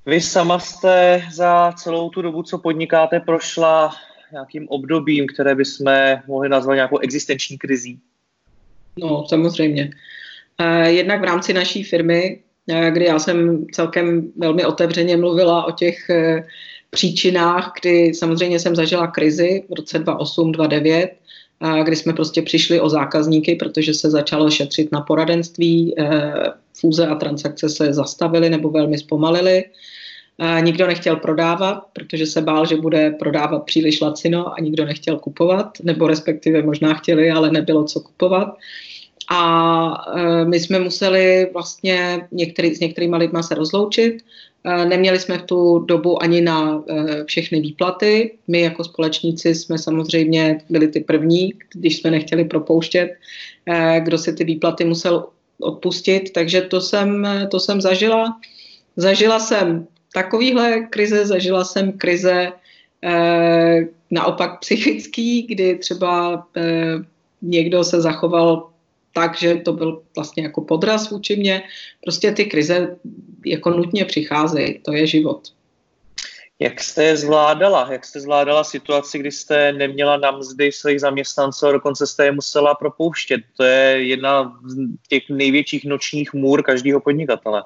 Vy 0.06 0.20
sama 0.20 0.58
jste 0.58 1.22
za 1.32 1.72
celou 1.76 2.10
tu 2.10 2.22
dobu, 2.22 2.42
co 2.42 2.58
podnikáte, 2.58 3.20
prošla 3.20 3.92
nějakým 4.32 4.68
obdobím, 4.68 5.26
které 5.26 5.54
bychom 5.54 5.92
mohli 6.26 6.48
nazvat 6.48 6.74
nějakou 6.74 6.98
existenční 6.98 7.58
krizí. 7.58 8.00
No, 8.96 9.24
samozřejmě. 9.28 9.90
Eh, 10.58 10.90
jednak 10.90 11.20
v 11.20 11.24
rámci 11.24 11.52
naší 11.52 11.82
firmy, 11.82 12.40
eh, 12.68 12.90
kdy 12.90 13.04
já 13.04 13.18
jsem 13.18 13.66
celkem 13.72 14.32
velmi 14.36 14.64
otevřeně 14.64 15.16
mluvila 15.16 15.64
o 15.64 15.70
těch 15.70 16.10
eh, 16.10 16.46
příčinách, 16.90 17.72
kdy 17.80 18.14
samozřejmě 18.14 18.60
jsem 18.60 18.76
zažila 18.76 19.06
krizi 19.06 19.64
v 19.68 19.74
roce 19.74 19.98
2008-2009, 19.98 21.08
kdy 21.84 21.96
jsme 21.96 22.12
prostě 22.12 22.42
přišli 22.42 22.80
o 22.80 22.88
zákazníky, 22.88 23.56
protože 23.56 23.94
se 23.94 24.10
začalo 24.10 24.50
šetřit 24.50 24.92
na 24.92 25.00
poradenství, 25.00 25.94
fúze 26.80 27.06
a 27.06 27.14
transakce 27.14 27.68
se 27.68 27.92
zastavily 27.92 28.50
nebo 28.50 28.70
velmi 28.70 28.98
zpomalily. 28.98 29.64
Nikdo 30.60 30.86
nechtěl 30.86 31.16
prodávat, 31.16 31.84
protože 31.92 32.26
se 32.26 32.40
bál, 32.40 32.66
že 32.66 32.76
bude 32.76 33.10
prodávat 33.10 33.64
příliš 33.64 34.00
lacino 34.00 34.54
a 34.54 34.60
nikdo 34.60 34.84
nechtěl 34.84 35.18
kupovat, 35.18 35.78
nebo 35.82 36.06
respektive 36.06 36.62
možná 36.62 36.94
chtěli, 36.94 37.30
ale 37.30 37.50
nebylo 37.50 37.84
co 37.84 38.00
kupovat. 38.00 38.48
A 39.30 40.04
e, 40.16 40.44
my 40.44 40.60
jsme 40.60 40.78
museli 40.78 41.50
vlastně 41.52 42.28
některý, 42.32 42.74
s 42.74 42.80
některýma 42.80 43.16
lidma 43.16 43.42
se 43.42 43.54
rozloučit. 43.54 44.24
E, 44.64 44.84
neměli 44.86 45.18
jsme 45.18 45.38
v 45.38 45.42
tu 45.42 45.78
dobu 45.78 46.22
ani 46.22 46.40
na 46.40 46.82
e, 46.88 47.24
všechny 47.24 47.60
výplaty. 47.60 48.38
My 48.48 48.60
jako 48.60 48.84
společníci 48.84 49.54
jsme 49.54 49.78
samozřejmě 49.78 50.58
byli 50.70 50.88
ty 50.88 51.00
první, 51.00 51.54
když 51.74 51.96
jsme 51.96 52.10
nechtěli 52.10 52.44
propouštět, 52.44 53.10
kdo 53.98 54.18
si 54.18 54.32
ty 54.32 54.44
výplaty 54.44 54.84
musel 54.84 55.26
odpustit. 55.60 56.32
Takže 56.32 56.62
to 56.62 56.80
jsem, 56.80 57.28
to 57.50 57.60
jsem 57.60 57.80
zažila. 57.80 58.40
Zažila 58.96 59.38
jsem 59.38 59.86
takovýhle 60.14 60.80
krize, 60.80 61.26
zažila 61.26 61.64
jsem 61.64 61.92
krize 61.92 62.52
naopak 64.10 64.60
psychický, 64.60 65.42
kdy 65.42 65.78
třeba 65.78 66.46
někdo 67.42 67.84
se 67.84 68.00
zachoval 68.00 68.70
tak, 69.12 69.38
že 69.38 69.54
to 69.54 69.72
byl 69.72 70.02
vlastně 70.16 70.42
jako 70.42 70.60
podraz 70.60 71.10
vůči 71.10 71.36
mě. 71.36 71.62
Prostě 72.04 72.32
ty 72.32 72.44
krize 72.44 72.96
jako 73.46 73.70
nutně 73.70 74.04
přicházejí, 74.04 74.78
to 74.78 74.92
je 74.92 75.06
život. 75.06 75.40
Jak 76.58 76.80
jste 76.80 77.04
je 77.04 77.16
zvládala? 77.16 77.88
Jak 77.92 78.04
jste 78.04 78.20
zvládala 78.20 78.64
situaci, 78.64 79.18
kdy 79.18 79.30
jste 79.30 79.72
neměla 79.72 80.16
na 80.16 80.30
mzdy 80.30 80.72
svých 80.72 81.00
zaměstnanců 81.00 81.66
a 81.66 81.72
dokonce 81.72 82.06
jste 82.06 82.24
je 82.24 82.32
musela 82.32 82.74
propouštět? 82.74 83.40
To 83.56 83.64
je 83.64 84.06
jedna 84.06 84.58
z 84.64 84.76
těch 85.08 85.22
největších 85.30 85.84
nočních 85.84 86.34
můr 86.34 86.62
každého 86.62 87.00
podnikatele. 87.00 87.62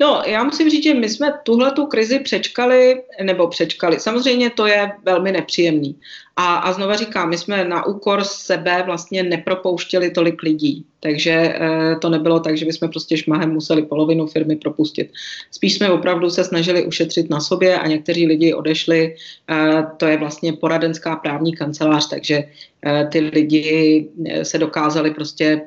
No, 0.00 0.22
já 0.26 0.44
musím 0.44 0.70
říct, 0.70 0.84
že 0.84 0.94
my 0.94 1.08
jsme 1.08 1.32
tuhle 1.42 1.72
tu 1.72 1.86
krizi 1.86 2.18
přečkali, 2.18 3.02
nebo 3.22 3.48
přečkali. 3.48 4.00
Samozřejmě 4.00 4.50
to 4.50 4.66
je 4.66 4.92
velmi 5.04 5.32
nepříjemný. 5.32 5.96
A, 6.36 6.56
a 6.56 6.72
znova 6.72 6.96
říkám, 6.96 7.28
my 7.28 7.38
jsme 7.38 7.64
na 7.64 7.86
úkor 7.86 8.24
sebe 8.24 8.82
vlastně 8.86 9.22
nepropouštěli 9.22 10.10
tolik 10.10 10.42
lidí. 10.42 10.84
Takže 11.00 11.30
e, 11.30 11.96
to 12.00 12.08
nebylo 12.08 12.40
tak, 12.40 12.56
že 12.56 12.66
bychom 12.66 12.88
prostě 12.88 13.16
šmahem 13.16 13.52
museli 13.52 13.82
polovinu 13.82 14.26
firmy 14.26 14.56
propustit. 14.56 15.10
Spíš 15.50 15.74
jsme 15.74 15.90
opravdu 15.90 16.30
se 16.30 16.44
snažili 16.44 16.86
ušetřit 16.86 17.30
na 17.30 17.40
sobě 17.40 17.78
a 17.78 17.86
někteří 17.86 18.26
lidi 18.26 18.54
odešli. 18.54 19.16
E, 19.50 19.84
to 19.96 20.06
je 20.06 20.16
vlastně 20.16 20.52
poradenská 20.52 21.16
právní 21.16 21.56
kancelář, 21.56 22.08
takže 22.08 22.44
e, 22.86 23.06
ty 23.12 23.20
lidi 23.20 24.08
se 24.42 24.58
dokázali 24.58 25.10
prostě 25.10 25.60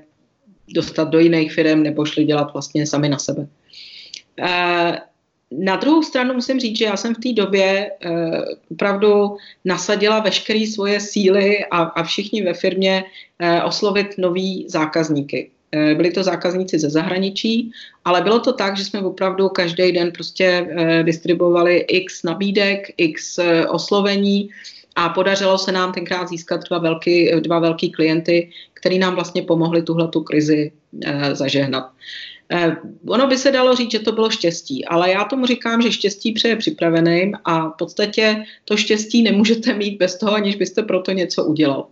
dostat 0.74 1.10
do 1.10 1.20
jiných 1.20 1.54
firm 1.54 1.84
nebo 1.84 2.06
šli 2.06 2.24
dělat 2.24 2.54
vlastně 2.54 2.88
sami 2.88 3.10
na 3.10 3.17
sebe. 3.17 3.48
Eh, 4.39 4.98
na 5.52 5.76
druhou 5.76 6.04
stranu 6.04 6.34
musím 6.34 6.60
říct, 6.60 6.78
že 6.78 6.86
já 6.86 6.98
jsem 6.98 7.15
v 7.15 7.20
té 7.20 7.34
době 7.34 7.91
uh, 8.06 8.44
opravdu 8.72 9.38
nasadila 9.65 10.20
veškeré 10.20 10.67
svoje 10.67 11.00
síly 11.00 11.65
a, 11.65 11.78
a 11.84 12.04
všichni 12.04 12.41
ve 12.41 12.54
firmě 12.54 13.04
uh, 13.04 13.67
oslovit 13.67 14.17
nový 14.17 14.65
zákazníky. 14.70 15.52
Byli 15.96 16.12
to 16.12 16.24
zákazníci 16.24 16.80
ze 16.80 16.89
zahraničí, 16.89 17.72
ale 18.06 18.22
bylo 18.22 18.39
to 18.39 18.54
tak, 18.54 18.78
že 18.78 18.86
jsme 18.86 19.00
opravdu 19.00 19.50
každý 19.50 19.91
den 19.91 20.12
prostě 20.12 20.67
distribuovali 21.04 21.78
x 21.78 22.24
nabídek, 22.24 22.91
x 22.98 23.39
oslovení 23.70 24.50
a 24.96 25.10
podařilo 25.10 25.58
se 25.58 25.72
nám 25.72 25.94
tenkrát 25.94 26.30
získat 26.30 26.62
dva 26.70 26.80
velký, 26.80 27.32
dva 27.39 27.60
velký 27.60 27.91
klienty, 27.91 28.50
který 28.74 29.00
nám 29.00 29.15
vlastně 29.15 29.41
pomohli 29.41 29.82
tuhle 29.82 30.08
tu 30.08 30.24
krizi 30.24 30.72
zažehnat. 31.34 31.84
Eh, 31.84 31.91
ono 33.08 33.28
by 33.28 33.38
se 33.38 33.52
dalo 33.52 33.76
říct, 33.76 33.92
že 33.92 34.00
to 34.00 34.12
bylo 34.12 34.30
štěstí, 34.30 34.86
ale 34.86 35.12
já 35.12 35.24
tomu 35.24 35.46
říkám, 35.46 35.82
že 35.82 35.92
štěstí 35.92 36.32
přeje 36.32 36.56
připraveným 36.56 37.34
a 37.46 37.70
v 37.70 37.74
podstatě 37.78 38.44
to 38.66 38.78
štěstí 38.78 39.24
nemůžete 39.24 39.74
mít 39.78 39.98
bez 39.98 40.18
toho, 40.18 40.34
aniž 40.34 40.56
byste 40.56 40.84
pro 40.84 41.02
to 41.02 41.12
něco 41.12 41.46
udělal. 41.46 41.88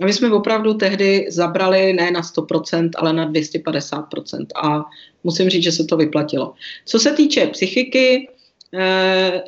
A 0.00 0.04
my 0.04 0.12
jsme 0.12 0.32
opravdu 0.32 0.74
tehdy 0.74 1.26
zabrali 1.28 1.92
ne 1.92 2.10
na 2.10 2.20
100%, 2.20 2.90
ale 2.96 3.12
na 3.12 3.32
250%. 3.32 4.46
A 4.62 4.84
musím 5.24 5.48
říct, 5.48 5.62
že 5.62 5.72
se 5.72 5.84
to 5.84 5.96
vyplatilo. 5.96 6.54
Co 6.84 6.98
se 6.98 7.12
týče 7.12 7.46
psychiky, 7.46 8.28
eh, 8.28 8.39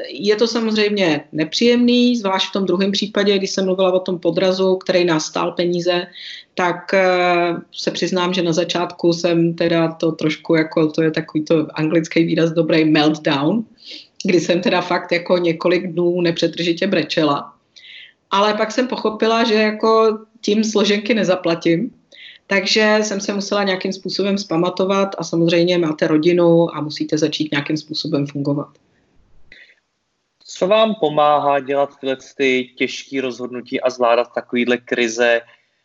je 0.09 0.37
to 0.37 0.47
samozřejmě 0.47 1.25
nepříjemný, 1.33 2.17
zvlášť 2.17 2.49
v 2.49 2.53
tom 2.53 2.67
druhém 2.67 2.93
případě, 2.93 3.39
když 3.39 3.51
jsem 3.51 3.65
mluvila 3.65 3.93
o 3.93 4.01
tom 4.01 4.19
podrazu, 4.19 4.77
který 4.77 5.05
nás 5.05 5.25
stál 5.25 5.53
peníze, 5.53 6.07
tak 6.55 6.95
uh, 6.95 7.61
se 7.73 7.91
přiznám, 7.91 8.35
že 8.35 8.43
na 8.43 8.53
začátku 8.53 9.13
jsem 9.13 9.55
teda 9.55 9.93
to 9.93 10.13
trošku 10.13 10.55
jako, 10.55 10.91
to 10.91 11.03
je 11.03 11.11
takový 11.11 11.45
to 11.45 11.67
anglický 11.75 12.25
výraz 12.25 12.51
dobrý 12.51 12.85
meltdown, 12.85 13.65
kdy 14.25 14.41
jsem 14.41 14.61
teda 14.61 14.81
fakt 14.81 15.13
jako 15.13 15.39
několik 15.39 15.93
dnů 15.93 16.21
nepřetržitě 16.21 16.87
brečela. 16.87 17.53
Ale 18.31 18.55
pak 18.55 18.73
jsem 18.73 18.89
pochopila, 18.89 19.45
že 19.45 19.55
jako 19.55 20.19
tím 20.41 20.65
složenky 20.65 21.15
nezaplatím, 21.15 21.91
takže 22.47 22.99
jsem 23.03 23.21
se 23.21 23.35
musela 23.35 23.63
nějakým 23.63 23.93
způsobem 23.93 24.39
zpamatovat 24.39 25.09
a 25.19 25.25
samozřejmě 25.25 25.79
máte 25.79 26.07
rodinu 26.07 26.77
a 26.77 26.81
musíte 26.81 27.19
začít 27.19 27.53
nějakým 27.53 27.77
způsobem 27.77 28.27
fungovat. 28.27 28.69
Co 30.63 30.69
vám 30.69 30.95
pomáhá 30.95 31.61
dělat 31.61 31.91
tyhle 32.01 32.17
ty 32.37 32.71
těžké 32.77 33.21
rozhodnutí 33.21 33.81
a 33.81 33.91
zvládat 33.91 34.35
takovýhle 34.35 34.77
krize, 34.77 35.41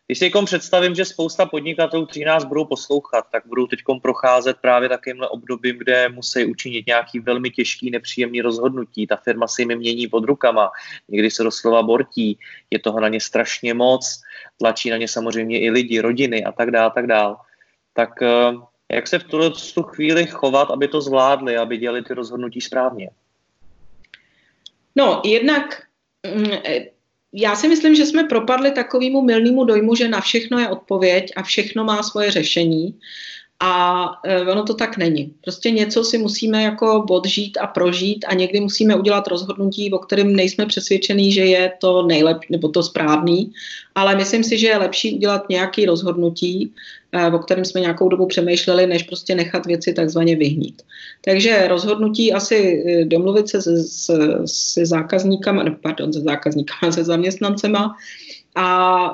když 0.08 0.20
si 0.20 0.32
představím, 0.46 0.96
že 0.96 1.06
spousta 1.06 1.46
podnikatelů, 1.46 2.06
kteří 2.06 2.26
nás 2.26 2.46
budou 2.46 2.66
poslouchat, 2.66 3.26
tak 3.32 3.44
budou 3.48 3.68
teď 3.68 3.80
procházet 4.02 4.58
právě 4.62 4.90
takovýmhle 4.90 5.30
obdobím, 5.30 5.78
kde 5.78 6.10
musí 6.10 6.46
učinit 6.46 6.88
nějaký 6.88 7.20
velmi 7.20 7.50
těžký, 7.50 7.92
nepříjemný 7.92 8.42
rozhodnutí. 8.42 9.08
Ta 9.08 9.16
firma 9.16 9.48
se 9.48 9.62
jim 9.62 9.78
mění 9.78 10.08
pod 10.08 10.24
rukama, 10.24 10.72
někdy 11.10 11.32
se 11.32 11.44
doslova 11.44 11.84
bortí, 11.84 12.40
je 12.72 12.80
toho 12.80 13.00
na 13.00 13.08
ně 13.08 13.22
strašně 13.22 13.74
moc, 13.74 14.22
tlačí 14.58 14.90
na 14.90 14.98
ně 14.98 15.08
samozřejmě 15.08 15.62
i 15.62 15.70
lidi, 15.70 16.00
rodiny 16.00 16.44
a 16.44 16.52
tak 16.52 16.72
dále, 16.72 16.92
tak 16.96 17.08
dále. 17.08 17.36
Tak 17.94 18.22
eh, 18.22 18.54
jak 18.92 19.08
se 19.08 19.20
v 19.20 19.24
tuhle 19.24 19.52
chvíli 19.84 20.28
chovat, 20.28 20.72
aby 20.72 20.88
to 20.88 21.02
zvládli, 21.02 21.58
aby 21.58 21.78
dělali 21.78 22.04
ty 22.04 22.14
rozhodnutí 22.14 22.62
správně? 22.62 23.10
No, 24.98 25.22
jednak 25.26 25.84
mm, 26.36 26.52
já 27.34 27.56
si 27.56 27.68
myslím, 27.68 27.96
že 27.96 28.06
jsme 28.06 28.24
propadli 28.24 28.72
takovému 28.72 29.22
milnému 29.22 29.66
dojmu, 29.66 29.96
že 29.96 30.10
na 30.10 30.22
všechno 30.22 30.60
je 30.60 30.70
odpověď 30.70 31.32
a 31.36 31.44
všechno 31.44 31.84
má 31.84 32.04
svoje 32.04 32.32
řešení. 32.32 33.00
A 33.60 34.06
e, 34.24 34.42
ono 34.42 34.64
to 34.64 34.74
tak 34.74 34.98
není. 34.98 35.34
Prostě 35.42 35.72
něco 35.72 36.04
si 36.04 36.18
musíme 36.18 36.64
jako 36.64 37.06
odžít 37.10 37.58
a 37.62 37.68
prožít 37.68 38.26
a 38.28 38.34
někdy 38.34 38.60
musíme 38.60 38.96
udělat 38.96 39.28
rozhodnutí, 39.28 39.94
o 39.94 40.00
kterém 40.00 40.36
nejsme 40.36 40.66
přesvědčení, 40.66 41.32
že 41.32 41.46
je 41.46 41.72
to 41.82 42.04
nejlepší 42.08 42.48
nebo 42.50 42.70
to 42.70 42.84
správný, 42.84 43.52
ale 43.96 44.16
myslím 44.16 44.44
si, 44.44 44.58
že 44.58 44.68
je 44.68 44.78
lepší 44.78 45.16
udělat 45.16 45.50
nějaký 45.50 45.86
rozhodnutí, 45.86 46.74
e, 47.12 47.32
o 47.32 47.40
kterém 47.40 47.66
jsme 47.66 47.82
nějakou 47.82 48.10
dobu 48.10 48.26
přemýšleli, 48.26 48.88
než 48.88 49.04
prostě 49.04 49.36
nechat 49.36 49.66
věci 49.66 49.94
takzvaně 49.94 50.36
vyhnít. 50.36 50.82
Takže 51.26 51.68
rozhodnutí 51.68 52.34
asi 52.34 52.84
e, 52.88 53.06
domluvit 53.06 53.50
se 53.50 53.62
se, 53.62 54.18
se 54.46 54.86
zákazníkama, 54.86 55.66
pardon, 55.82 56.14
se 56.14 56.20
zákazníkama, 56.20 56.92
se 56.92 57.04
zaměstnancema, 57.04 57.96
a 58.58 59.14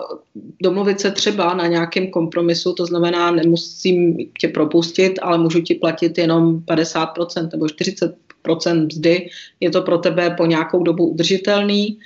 domluvit 0.62 1.00
se 1.00 1.12
třeba 1.12 1.54
na 1.54 1.68
nějakém 1.68 2.08
kompromisu, 2.08 2.74
to 2.74 2.86
znamená, 2.86 3.32
nemusím 3.32 4.18
tě 4.40 4.48
propustit, 4.48 5.20
ale 5.22 5.38
můžu 5.38 5.62
ti 5.62 5.76
platit 5.76 6.18
jenom 6.18 6.60
50% 6.60 7.50
nebo 7.52 7.66
40% 7.66 8.86
mzdy, 8.86 9.30
je 9.60 9.70
to 9.70 9.82
pro 9.82 9.98
tebe 9.98 10.30
po 10.38 10.46
nějakou 10.46 10.84
dobu 10.84 11.08
udržitelný. 11.08 12.00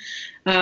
Uh, 0.46 0.54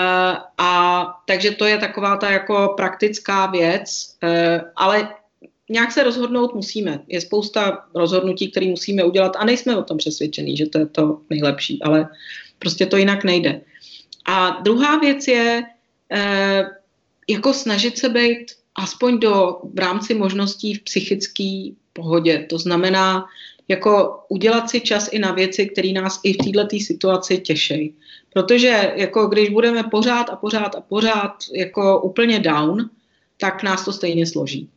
a 0.58 1.04
takže 1.26 1.50
to 1.50 1.64
je 1.64 1.78
taková 1.78 2.16
ta 2.16 2.30
jako 2.30 2.74
praktická 2.76 3.46
věc, 3.46 4.16
uh, 4.22 4.68
ale 4.76 5.08
nějak 5.70 5.92
se 5.92 6.02
rozhodnout 6.02 6.54
musíme. 6.54 7.00
Je 7.08 7.20
spousta 7.20 7.84
rozhodnutí, 7.94 8.50
které 8.50 8.66
musíme 8.66 9.04
udělat 9.04 9.36
a 9.36 9.44
nejsme 9.44 9.76
o 9.76 9.82
tom 9.82 9.98
přesvědčení, 9.98 10.56
že 10.56 10.66
to 10.66 10.78
je 10.78 10.86
to 10.86 11.20
nejlepší, 11.30 11.82
ale 11.82 12.08
prostě 12.58 12.86
to 12.86 12.96
jinak 12.96 13.24
nejde. 13.24 13.60
A 14.26 14.50
druhá 14.64 14.98
věc 14.98 15.28
je, 15.28 15.62
eh, 15.62 15.75
jako 17.28 17.52
snažit 17.52 17.98
se 17.98 18.08
být 18.08 18.46
aspoň 18.74 19.18
do 19.18 19.58
v 19.74 19.78
rámci 19.78 20.14
možností 20.14 20.74
v 20.74 20.82
psychické 20.82 21.70
pohodě. 21.92 22.46
To 22.48 22.58
znamená, 22.58 23.26
jako 23.68 24.18
udělat 24.28 24.70
si 24.70 24.80
čas 24.80 25.08
i 25.12 25.18
na 25.18 25.32
věci, 25.32 25.66
které 25.66 25.92
nás 25.92 26.20
i 26.22 26.32
v 26.32 26.36
této 26.36 26.78
situaci 26.78 27.38
těší. 27.38 27.94
Protože 28.32 28.92
jako 28.96 29.26
když 29.26 29.48
budeme 29.48 29.82
pořád 29.82 30.30
a 30.30 30.36
pořád 30.36 30.74
a 30.74 30.80
pořád 30.80 31.32
jako 31.54 32.00
úplně 32.00 32.38
down, 32.38 32.90
tak 33.40 33.62
nás 33.62 33.84
to 33.84 33.92
stejně 33.92 34.26
složí. 34.26 34.68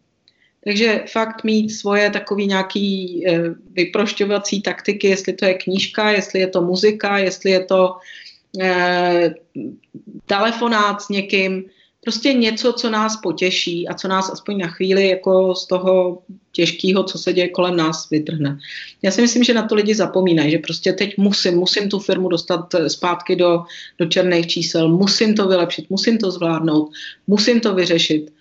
Takže 0.63 1.03
fakt 1.11 1.43
mít 1.43 1.69
svoje 1.69 2.09
takové 2.09 2.43
nějaký 2.43 2.87
e, 3.27 3.43
vyprošťovací 3.71 4.61
taktiky, 4.61 5.07
jestli 5.07 5.33
to 5.33 5.45
je 5.45 5.53
knížka, 5.53 6.11
jestli 6.11 6.39
je 6.39 6.47
to 6.47 6.61
muzika, 6.61 7.17
jestli 7.17 7.51
je 7.51 7.65
to 7.65 7.95
e, 8.62 9.35
telefonát 10.25 11.01
s 11.01 11.09
někým, 11.09 11.63
prostě 12.03 12.33
něco, 12.33 12.73
co 12.73 12.89
nás 12.89 13.17
potěší 13.17 13.88
a 13.88 13.93
co 13.93 14.07
nás 14.07 14.29
aspoň 14.29 14.57
na 14.57 14.67
chvíli 14.67 15.07
jako 15.07 15.55
z 15.55 15.67
toho 15.67 16.21
těžkého, 16.51 17.03
co 17.03 17.17
se 17.17 17.33
děje 17.33 17.49
kolem 17.49 17.77
nás, 17.77 18.09
vytrhne. 18.09 18.59
Já 19.01 19.12
si 19.12 19.21
myslím, 19.21 19.43
že 19.43 19.53
na 19.53 19.67
to 19.67 19.75
lidi 19.75 19.95
zapomínají, 19.95 20.51
že 20.51 20.57
prostě 20.57 20.93
teď 20.93 21.17
musím, 21.17 21.53
musím 21.57 21.89
tu 21.89 21.99
firmu 21.99 22.29
dostat 22.29 22.75
zpátky 22.88 23.35
do, 23.35 23.63
do 23.99 24.05
černých 24.05 24.47
čísel, 24.47 24.89
musím 24.89 25.35
to 25.35 25.47
vylepšit, 25.47 25.89
musím 25.89 26.17
to 26.17 26.31
zvládnout, 26.31 26.89
musím 27.27 27.59
to 27.59 27.75
vyřešit. 27.75 28.33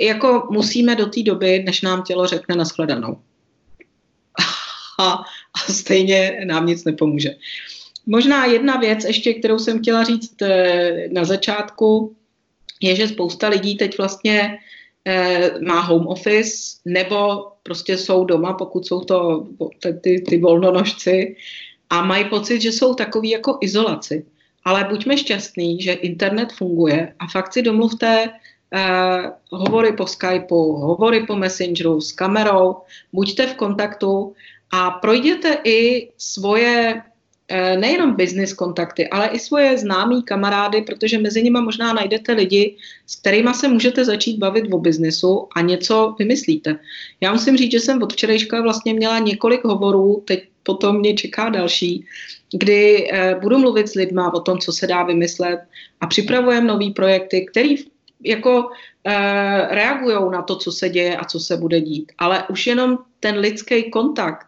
Jako 0.00 0.48
musíme 0.50 0.96
do 0.96 1.06
té 1.06 1.22
doby, 1.22 1.62
než 1.66 1.82
nám 1.82 2.02
tělo 2.02 2.26
řekne 2.26 2.56
nashledanou. 2.56 3.16
A, 5.00 5.12
a 5.54 5.72
stejně 5.72 6.40
nám 6.44 6.66
nic 6.66 6.84
nepomůže. 6.84 7.34
Možná 8.10 8.44
jedna 8.44 8.76
věc 8.76 9.04
ještě, 9.04 9.34
kterou 9.34 9.58
jsem 9.58 9.78
chtěla 9.78 10.04
říct 10.04 10.42
eh, 10.42 11.08
na 11.12 11.24
začátku, 11.24 12.16
je, 12.82 12.96
že 12.96 13.08
spousta 13.08 13.48
lidí 13.48 13.76
teď 13.76 13.98
vlastně 13.98 14.58
eh, 15.04 15.50
má 15.60 15.80
home 15.80 16.06
office 16.06 16.80
nebo 16.84 17.46
prostě 17.62 17.98
jsou 17.98 18.24
doma, 18.24 18.52
pokud 18.52 18.86
jsou 18.86 19.00
to 19.00 19.46
ty, 20.00 20.24
ty 20.28 20.38
volnonožci 20.38 21.36
a 21.90 22.04
mají 22.04 22.24
pocit, 22.24 22.60
že 22.60 22.72
jsou 22.72 22.94
takový 22.94 23.30
jako 23.30 23.58
izolaci. 23.60 24.24
Ale 24.64 24.84
buďme 24.84 25.16
šťastní, 25.16 25.82
že 25.82 25.92
internet 25.92 26.52
funguje 26.52 27.14
a 27.18 27.26
fakt 27.26 27.52
si 27.52 27.62
domluvte 27.62 28.28
eh, 28.74 29.32
hovory 29.50 29.92
po 29.92 30.06
Skypeu, 30.06 30.72
hovory 30.72 31.26
po 31.26 31.36
Messengeru 31.36 32.00
s 32.00 32.12
kamerou, 32.12 32.76
buďte 33.12 33.46
v 33.46 33.54
kontaktu 33.54 34.32
a 34.70 34.90
projděte 34.90 35.58
i 35.64 36.08
svoje 36.18 37.02
nejenom 37.50 38.16
business 38.16 38.52
kontakty, 38.52 39.08
ale 39.08 39.28
i 39.28 39.38
svoje 39.38 39.78
známí 39.78 40.22
kamarády, 40.22 40.82
protože 40.82 41.18
mezi 41.18 41.42
nimi 41.42 41.60
možná 41.60 41.92
najdete 41.92 42.32
lidi, 42.32 42.76
s 43.06 43.16
kterými 43.16 43.54
se 43.54 43.68
můžete 43.68 44.04
začít 44.04 44.38
bavit 44.38 44.72
o 44.72 44.78
biznesu 44.78 45.48
a 45.56 45.60
něco 45.60 46.14
vymyslíte. 46.18 46.78
Já 47.20 47.32
musím 47.32 47.56
říct, 47.56 47.72
že 47.72 47.80
jsem 47.80 48.02
od 48.02 48.12
včerejška 48.12 48.62
vlastně 48.62 48.94
měla 48.94 49.18
několik 49.18 49.64
hovorů, 49.64 50.22
teď 50.26 50.48
potom 50.62 50.98
mě 50.98 51.14
čeká 51.14 51.48
další, 51.48 52.04
kdy 52.52 53.08
eh, 53.12 53.36
budu 53.40 53.58
mluvit 53.58 53.88
s 53.88 53.94
lidma 53.94 54.34
o 54.34 54.40
tom, 54.40 54.58
co 54.58 54.72
se 54.72 54.86
dá 54.86 55.02
vymyslet 55.02 55.60
a 56.00 56.06
připravujeme 56.06 56.66
nové 56.66 56.90
projekty, 56.96 57.46
které 57.50 57.74
jako 58.24 58.68
eh, 59.04 59.66
reagují 59.70 60.30
na 60.32 60.42
to, 60.42 60.56
co 60.56 60.72
se 60.72 60.88
děje 60.88 61.16
a 61.16 61.24
co 61.24 61.40
se 61.40 61.56
bude 61.56 61.80
dít. 61.80 62.12
Ale 62.18 62.44
už 62.48 62.66
jenom 62.66 62.98
ten 63.20 63.38
lidský 63.38 63.90
kontakt 63.90 64.47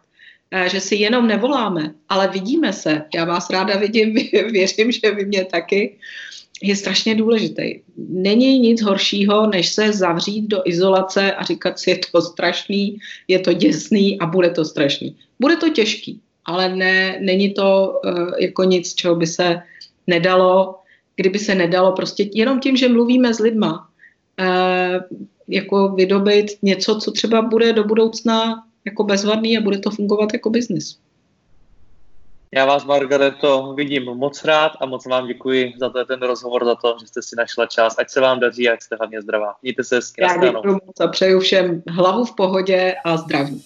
že 0.67 0.79
si 0.79 0.95
jenom 0.95 1.27
nevoláme, 1.27 1.93
ale 2.09 2.27
vidíme 2.27 2.73
se. 2.73 3.01
Já 3.15 3.25
vás 3.25 3.49
ráda 3.49 3.77
vidím, 3.77 4.13
věřím, 4.51 4.91
že 4.91 5.11
vy 5.11 5.25
mě 5.25 5.45
taky. 5.45 5.97
Je 6.63 6.75
strašně 6.75 7.15
důležitý. 7.15 7.81
Není 7.97 8.59
nic 8.59 8.81
horšího, 8.81 9.47
než 9.47 9.69
se 9.69 9.93
zavřít 9.93 10.47
do 10.47 10.61
izolace 10.65 11.33
a 11.33 11.43
říkat 11.43 11.79
si, 11.79 11.89
je 11.89 11.99
to 12.11 12.21
strašný, 12.21 12.97
je 13.27 13.39
to 13.39 13.53
děsný 13.53 14.19
a 14.19 14.25
bude 14.25 14.49
to 14.49 14.65
strašný. 14.65 15.17
Bude 15.39 15.55
to 15.55 15.69
těžký, 15.69 16.21
ale 16.45 16.75
ne, 16.75 17.17
není 17.21 17.53
to 17.53 17.99
uh, 18.05 18.31
jako 18.39 18.63
nic, 18.63 18.93
čeho 18.93 19.15
by 19.15 19.27
se 19.27 19.61
nedalo, 20.07 20.75
kdyby 21.15 21.39
se 21.39 21.55
nedalo 21.55 21.91
prostě 21.91 22.29
jenom 22.33 22.59
tím, 22.59 22.77
že 22.77 22.89
mluvíme 22.89 23.33
s 23.33 23.39
lidma, 23.39 23.89
uh, 24.39 25.17
jako 25.47 25.89
vydobit 25.89 26.47
něco, 26.61 26.95
co 26.95 27.11
třeba 27.11 27.41
bude 27.41 27.73
do 27.73 27.83
budoucna 27.83 28.63
jako 28.85 29.03
bezvadný 29.03 29.57
a 29.57 29.61
bude 29.61 29.79
to 29.79 29.91
fungovat 29.91 30.33
jako 30.33 30.49
biznis. 30.49 30.99
Já 32.55 32.65
vás, 32.65 32.85
Margareto, 32.85 33.73
vidím 33.73 34.03
moc 34.03 34.43
rád 34.43 34.71
a 34.81 34.85
moc 34.85 35.05
vám 35.05 35.27
děkuji 35.27 35.73
za 35.79 35.89
to, 35.89 36.05
ten 36.05 36.21
rozhovor, 36.21 36.65
za 36.65 36.75
to, 36.75 36.95
že 37.01 37.07
jste 37.07 37.21
si 37.21 37.35
našla 37.35 37.65
čas. 37.65 37.95
Ať 37.99 38.09
se 38.09 38.21
vám 38.21 38.39
daří, 38.39 38.69
ať 38.69 38.81
jste 38.81 38.95
hlavně 38.95 39.21
zdravá. 39.21 39.53
Mějte 39.61 39.83
se 39.83 39.95
hezky. 39.95 40.21
Já 40.21 40.37
děkuji 40.37 40.73
moc 40.73 40.99
a 40.99 41.07
přeju 41.07 41.39
všem 41.39 41.83
hlavu 41.89 42.25
v 42.25 42.35
pohodě 42.35 42.95
a 43.05 43.17
zdraví. 43.17 43.63